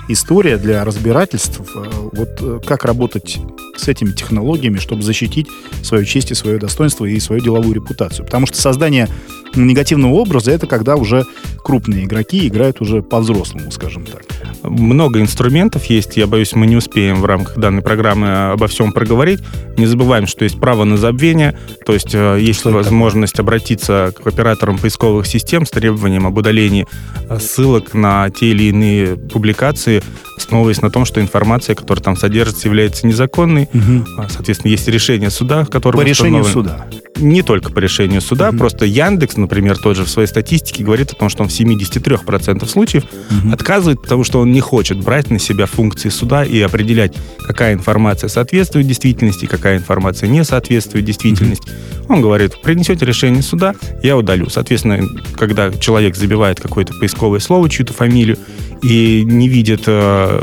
история 0.08 0.58
для 0.58 0.84
разбирательств. 0.84 1.62
Э, 1.76 1.86
вот 2.12 2.30
э, 2.41 2.60
как 2.65 2.86
работать 2.86 3.38
с 3.76 3.88
этими 3.88 4.12
технологиями, 4.12 4.78
чтобы 4.78 5.04
защитить 5.04 5.48
свою 5.84 6.06
честь 6.06 6.32
и 6.32 6.36
свое 6.36 6.58
достоинство 6.58 7.06
и 7.06 7.20
свою 7.20 7.41
деловую 7.41 7.76
репутацию. 7.76 8.26
Потому 8.26 8.48
что 8.48 8.60
создание 8.60 9.08
негативного 9.56 10.13
образа 10.13 10.52
это 10.52 10.67
когда 10.67 10.96
уже 10.96 11.26
крупные 11.63 12.06
игроки 12.06 12.48
играют 12.48 12.82
уже 12.82 13.02
по-взрослому, 13.02 13.72
скажем 13.72 14.06
так. 14.06 14.24
Много 14.63 15.22
инструментов 15.22 15.86
есть. 15.86 16.17
Я 16.17 16.28
боюсь, 16.28 16.54
мы 16.54 16.67
не 16.67 16.76
успеем 16.76 17.22
в 17.22 17.26
рамках 17.26 17.58
данной 17.58 17.82
программы 17.82 18.52
обо 18.52 18.67
всем 18.67 18.91
проговорить. 18.91 19.39
Не 19.78 19.86
забываем, 19.86 20.28
что 20.28 20.43
есть 20.43 20.60
право 20.60 20.84
на 20.84 20.98
забвение, 20.98 21.58
то 21.86 21.93
есть 21.93 22.13
э, 22.13 22.39
есть 22.39 22.60
что 22.60 22.72
возможность 22.72 23.34
это? 23.34 23.43
обратиться 23.43 24.13
к 24.15 24.26
операторам 24.26 24.78
поисковых 24.78 25.28
систем 25.28 25.65
с 25.65 25.70
требованием 25.70 26.26
об 26.26 26.38
удалении 26.38 26.88
э, 27.30 27.39
ссылок 27.39 27.93
на 27.93 28.30
те 28.30 28.48
или 28.48 28.65
иные 28.65 29.15
публикации, 29.15 29.97
основываясь 30.38 30.82
на 30.82 30.90
том, 30.90 31.06
что 31.06 31.22
информация, 31.22 31.76
которая 31.76 32.04
там 32.04 32.16
содержится, 32.16 32.68
является 32.68 33.08
незаконной. 33.08 33.70
Угу. 33.74 34.28
Соответственно, 34.30 34.72
есть 34.72 34.88
решение 34.88 35.30
суда, 35.30 35.66
которое 35.66 35.98
По 35.98 36.02
решению 36.02 36.44
суда? 36.44 36.88
Не 37.18 37.42
только 37.42 37.72
по 37.72 37.80
решению 37.80 38.22
суда, 38.22 38.50
угу. 38.50 38.58
просто 38.58 38.86
Яндекс, 38.86 39.38
например, 39.38 39.78
тот 39.78 39.98
же 39.98 40.06
в 40.06 40.10
своей 40.10 40.28
статистике 40.28 40.84
говорит 40.84 41.12
о 41.12 41.16
том, 41.16 41.30
что 41.30 41.44
он 41.44 41.50
в 41.50 41.52
73% 41.52 42.68
случаев 42.68 43.04
угу. 43.04 43.54
отказывает, 43.54 44.02
потому 44.02 44.24
что 44.24 44.40
он 44.40 44.52
не 44.52 44.62
хочет 44.62 45.00
брать 45.00 45.30
на 45.30 45.40
себя 45.40 45.66
функции 45.66 46.10
суда 46.10 46.44
и 46.46 46.60
определять, 46.62 47.16
какая 47.40 47.74
информация 47.74 48.28
соответствует 48.28 48.88
действительности, 48.88 49.46
какая 49.46 49.78
информация 49.78 50.30
не 50.30 50.44
соответствует 50.44 51.06
действительности. 51.06 51.70
Mm-hmm. 51.70 52.06
Он 52.10 52.22
говорит, 52.22 52.62
принесете 52.62 53.06
решение 53.06 53.42
суда, 53.42 53.76
я 54.04 54.18
удалю. 54.18 54.50
Соответственно, 54.50 55.00
когда 55.36 55.72
человек 55.72 56.16
забивает 56.16 56.60
какое-то 56.60 56.94
поисковое 56.94 57.40
слово, 57.40 57.70
чью-то 57.70 57.94
фамилию, 57.94 58.38
и 58.82 59.24
не 59.26 59.48
видит 59.48 59.84
э, 59.88 60.42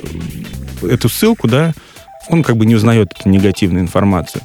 эту 0.82 1.08
ссылку, 1.08 1.48
да, 1.48 1.72
он 2.28 2.42
как 2.42 2.56
бы 2.56 2.66
не 2.66 2.74
узнает 2.74 3.08
эту 3.18 3.28
негативную 3.28 3.82
информацию. 3.82 4.42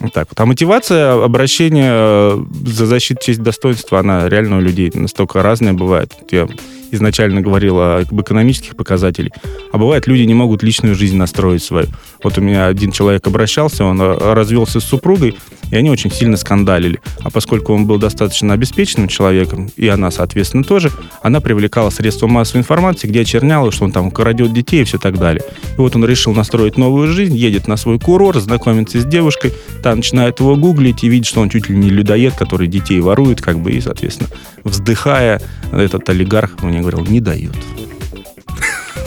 Вот 0.00 0.12
так 0.12 0.28
вот. 0.28 0.38
А 0.40 0.46
мотивация 0.46 1.24
обращения 1.24 1.90
э, 1.90 2.44
за 2.66 2.86
защиту 2.86 3.20
честь 3.22 3.42
достоинства, 3.42 4.00
она 4.00 4.28
реально 4.28 4.58
у 4.58 4.60
людей 4.60 4.90
настолько 4.94 5.42
разная 5.42 5.72
бывает. 5.72 6.12
Я 6.30 6.48
изначально 6.90 7.40
говорила 7.40 7.98
об 7.98 8.20
экономических 8.20 8.76
показателях, 8.76 9.32
а 9.72 9.78
бывает, 9.78 10.06
люди 10.06 10.22
не 10.22 10.34
могут 10.34 10.62
личную 10.62 10.94
жизнь 10.94 11.16
настроить 11.16 11.62
свою. 11.62 11.88
Вот 12.22 12.38
у 12.38 12.40
меня 12.40 12.66
один 12.66 12.92
человек 12.92 13.26
обращался, 13.26 13.84
он 13.84 14.00
э, 14.00 14.34
развелся 14.34 14.80
с 14.80 14.84
супругой, 14.84 15.36
и 15.70 15.76
они 15.76 15.90
очень 15.90 16.10
сильно 16.10 16.36
скандалили. 16.36 17.00
А 17.20 17.30
поскольку 17.30 17.74
он 17.74 17.86
был 17.86 17.98
достаточно 17.98 18.54
обеспеченным 18.54 19.08
человеком, 19.08 19.70
и 19.76 19.88
она, 19.88 20.10
соответственно, 20.10 20.64
тоже, 20.64 20.90
она 21.22 21.40
привлекала 21.40 21.90
средства 21.90 22.26
массовой 22.26 22.60
информации, 22.60 23.08
где 23.08 23.20
очерняла, 23.20 23.72
что 23.72 23.84
он 23.84 23.92
там 23.92 24.10
крадет 24.10 24.52
детей 24.52 24.82
и 24.82 24.84
все 24.84 24.98
так 24.98 25.18
далее. 25.18 25.42
И 25.76 25.80
вот 25.80 25.94
он 25.96 26.04
решил 26.04 26.32
настроить 26.34 26.76
новую 26.76 27.08
жизнь, 27.08 27.36
едет 27.36 27.68
на 27.68 27.76
свой 27.76 27.98
курорт, 27.98 28.42
знакомится 28.42 29.00
с 29.00 29.04
девушкой, 29.04 29.52
та 29.82 29.94
начинает 29.94 30.40
его 30.40 30.56
гуглить 30.56 31.04
и 31.04 31.08
видит, 31.08 31.26
что 31.26 31.40
он 31.40 31.48
чуть 31.48 31.68
ли 31.68 31.76
не 31.76 31.90
людоед, 31.90 32.34
который 32.34 32.68
детей 32.68 33.00
ворует, 33.00 33.40
как 33.40 33.58
бы, 33.58 33.72
и, 33.72 33.80
соответственно, 33.80 34.30
вздыхая, 34.64 35.40
этот 35.72 36.08
олигарх 36.08 36.62
мне 36.62 36.80
говорил, 36.80 37.04
не 37.04 37.20
дают. 37.20 37.56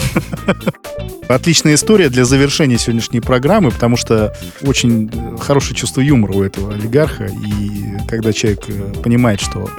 Отличная 1.27 1.75
история 1.75 2.09
для 2.09 2.25
завершения 2.25 2.77
сегодняшней 2.77 3.19
программы, 3.19 3.71
потому 3.71 3.97
что 3.97 4.35
очень 4.61 5.11
хорошее 5.39 5.75
чувство 5.75 6.01
юмора 6.01 6.33
у 6.33 6.43
этого 6.43 6.73
олигарха. 6.73 7.25
И 7.25 8.07
когда 8.07 8.33
человек 8.33 8.61
э, 8.67 8.93
понимает, 9.03 9.39
что 9.39 9.69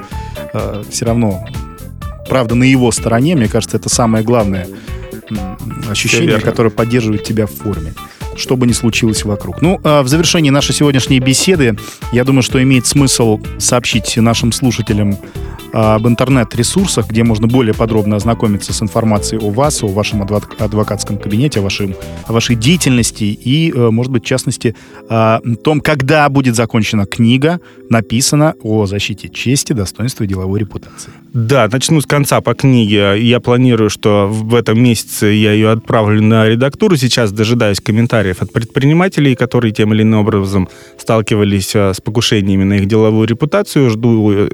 э, 0.53 0.83
все 0.89 1.05
равно 1.05 1.45
правда, 2.31 2.55
на 2.55 2.63
его 2.63 2.93
стороне. 2.93 3.35
Мне 3.35 3.49
кажется, 3.49 3.75
это 3.75 3.89
самое 3.89 4.23
главное 4.23 4.65
ощущение, 5.89 6.39
которое 6.39 6.69
поддерживает 6.69 7.25
тебя 7.25 7.45
в 7.45 7.51
форме 7.51 7.93
что 8.37 8.55
бы 8.55 8.65
ни 8.65 8.71
случилось 8.71 9.25
вокруг. 9.25 9.61
Ну, 9.61 9.81
а 9.83 10.01
в 10.01 10.07
завершении 10.07 10.49
нашей 10.49 10.73
сегодняшней 10.73 11.19
беседы, 11.19 11.77
я 12.13 12.23
думаю, 12.23 12.41
что 12.41 12.63
имеет 12.63 12.87
смысл 12.87 13.41
сообщить 13.59 14.15
нашим 14.15 14.53
слушателям 14.53 15.17
об 15.73 16.07
интернет-ресурсах, 16.07 17.07
где 17.07 17.23
можно 17.23 17.47
более 17.47 17.73
подробно 17.73 18.15
ознакомиться 18.15 18.73
с 18.73 18.81
информацией 18.81 19.41
о 19.41 19.49
вас, 19.49 19.83
о 19.83 19.87
вашем 19.87 20.21
адвокатском 20.21 21.17
кабинете, 21.17 21.59
о, 21.59 21.63
вашем, 21.63 21.95
о 22.25 22.33
вашей 22.33 22.55
деятельности 22.55 23.23
и, 23.23 23.71
э, 23.71 23.89
может 23.89 24.11
быть, 24.11 24.23
в 24.23 24.27
частности, 24.27 24.75
о 25.09 25.39
том, 25.63 25.81
когда 25.81 26.27
будет 26.29 26.55
закончена 26.55 27.05
книга, 27.05 27.59
написана 27.89 28.55
о 28.63 28.85
защите 28.85 29.29
чести, 29.29 29.73
достоинства 29.73 30.23
и 30.23 30.27
деловой 30.27 30.59
репутации. 30.59 31.11
Да, 31.33 31.69
начну 31.71 32.01
с 32.01 32.05
конца 32.05 32.41
по 32.41 32.53
книге. 32.53 33.15
Я 33.17 33.39
планирую, 33.39 33.89
что 33.89 34.27
в 34.29 34.53
этом 34.53 34.81
месяце 34.83 35.27
я 35.27 35.53
ее 35.53 35.71
отправлю 35.71 36.21
на 36.21 36.47
редактуру. 36.47 36.97
Сейчас 36.97 37.31
дожидаюсь 37.31 37.79
комментариев 37.79 38.41
от 38.41 38.51
предпринимателей, 38.51 39.35
которые 39.35 39.71
тем 39.71 39.93
или 39.93 40.03
иным 40.03 40.19
образом 40.19 40.67
сталкивались 40.97 41.73
э, 41.73 41.93
с 41.93 42.01
покушениями 42.01 42.65
на 42.65 42.73
их 42.73 42.85
деловую 42.85 43.27
репутацию. 43.27 43.89
Жду 43.89 44.31
э, 44.31 44.49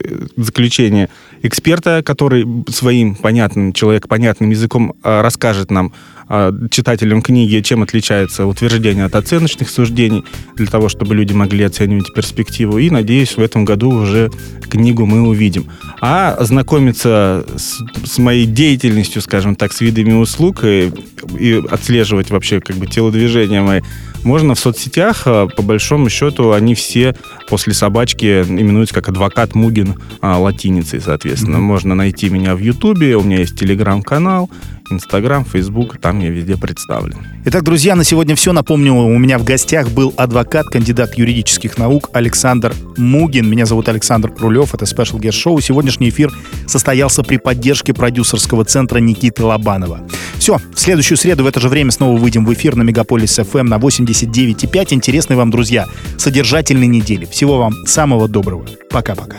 эксперта, 1.42 2.02
который 2.04 2.46
своим 2.70 3.16
понятным, 3.16 3.74
человек 3.74 4.08
понятным 4.08 4.50
языком 4.50 4.94
а, 5.04 5.22
расскажет 5.22 5.72
нам, 5.72 5.94
а, 6.30 6.52
читателям 6.70 7.22
книги, 7.22 7.62
чем 7.62 7.84
отличается 7.84 8.46
утверждение 8.46 9.06
от 9.06 9.16
оценочных 9.16 9.70
суждений, 9.70 10.26
для 10.56 10.68
того, 10.68 10.90
чтобы 10.90 11.16
люди 11.16 11.34
могли 11.34 11.64
оценивать 11.64 12.14
перспективу. 12.14 12.78
И, 12.80 12.90
надеюсь, 12.90 13.38
в 13.38 13.42
этом 13.42 13.64
году 13.66 13.92
уже 13.92 14.30
книгу 14.70 15.06
мы 15.06 15.28
увидим. 15.28 15.68
А 16.02 16.38
знакомиться 16.44 17.46
с, 17.56 17.80
с 18.06 18.18
моей 18.18 18.46
деятельностью, 18.46 19.22
скажем 19.22 19.56
так, 19.56 19.72
с 19.72 19.82
видами 19.82 20.14
услуг 20.14 20.64
и, 20.64 20.92
и 21.40 21.64
отслеживать 21.70 22.30
вообще 22.30 22.60
как 22.60 22.76
бы 22.76 22.88
телодвижения 22.88 23.62
мои 23.62 23.82
можно 24.28 24.56
в 24.56 24.60
соцсетях. 24.60 25.24
А, 25.26 25.48
по 25.48 25.62
большому 25.64 26.10
счету, 26.10 26.52
они 26.52 26.76
все 26.76 27.16
после 27.48 27.74
собачки 27.74 28.42
именуются 28.42 28.94
как 28.94 29.10
адвокат 29.10 29.56
Мугин 29.56 29.96
а, 30.22 30.38
латиницей, 30.38 31.02
соответственно. 31.02 31.56
Mm-hmm. 31.56 31.60
Можно 31.60 31.96
найти 31.96 32.30
меня 32.30 32.54
в 32.54 32.60
Ютубе, 32.60 33.16
у 33.16 33.24
меня 33.24 33.40
есть 33.40 33.58
телеграм-канал, 33.58 34.50
Инстаграм, 34.90 35.46
Фейсбук, 35.46 35.98
там 35.98 36.20
я 36.20 36.30
везде 36.30 36.58
представлен. 36.58 37.18
Итак, 37.46 37.64
друзья, 37.64 37.96
на 37.96 38.04
сегодня 38.04 38.36
все. 38.36 38.54
Напомню, 38.54 38.94
у 38.94 39.18
меня 39.18 39.38
в 39.38 39.44
гостях 39.44 39.90
был 39.90 40.14
адвокат, 40.18 40.68
кандидат 40.68 41.18
юридических 41.18 41.78
наук 41.78 42.10
Александр 42.14 42.74
Мугин. 42.98 43.50
Меня 43.50 43.66
зовут 43.66 43.90
Александр 43.90 44.32
Крулев, 44.32 44.74
это 44.74 44.86
Special 44.86 45.20
Guest 45.20 45.46
Show. 45.46 45.62
Сегодняшний 45.62 46.10
эфир 46.10 46.32
состоялся 46.66 47.24
при 47.24 47.38
поддержке 47.38 47.94
продюсерского 47.94 48.66
центра 48.66 49.00
Никиты 49.00 49.44
Лобанова. 49.44 50.02
Все, 50.38 50.58
в 50.74 50.80
следующую 50.80 51.18
среду 51.18 51.44
в 51.44 51.48
это 51.48 51.60
же 51.60 51.70
время 51.70 51.92
снова 51.92 52.18
выйдем 52.18 52.46
в 52.46 52.54
эфир 52.54 52.76
на 52.76 52.84
Мегаполис 52.84 53.40
FM 53.40 53.64
на 53.64 53.78
89,5. 53.78 54.94
Интересной 54.94 55.36
вам, 55.36 55.52
друзья, 55.52 55.86
содержательной 56.18 56.88
недели. 56.88 57.26
Всего 57.26 57.58
вам 57.58 57.74
самого 57.86 58.28
доброго. 58.28 58.66
Пока-пока. 58.90 59.38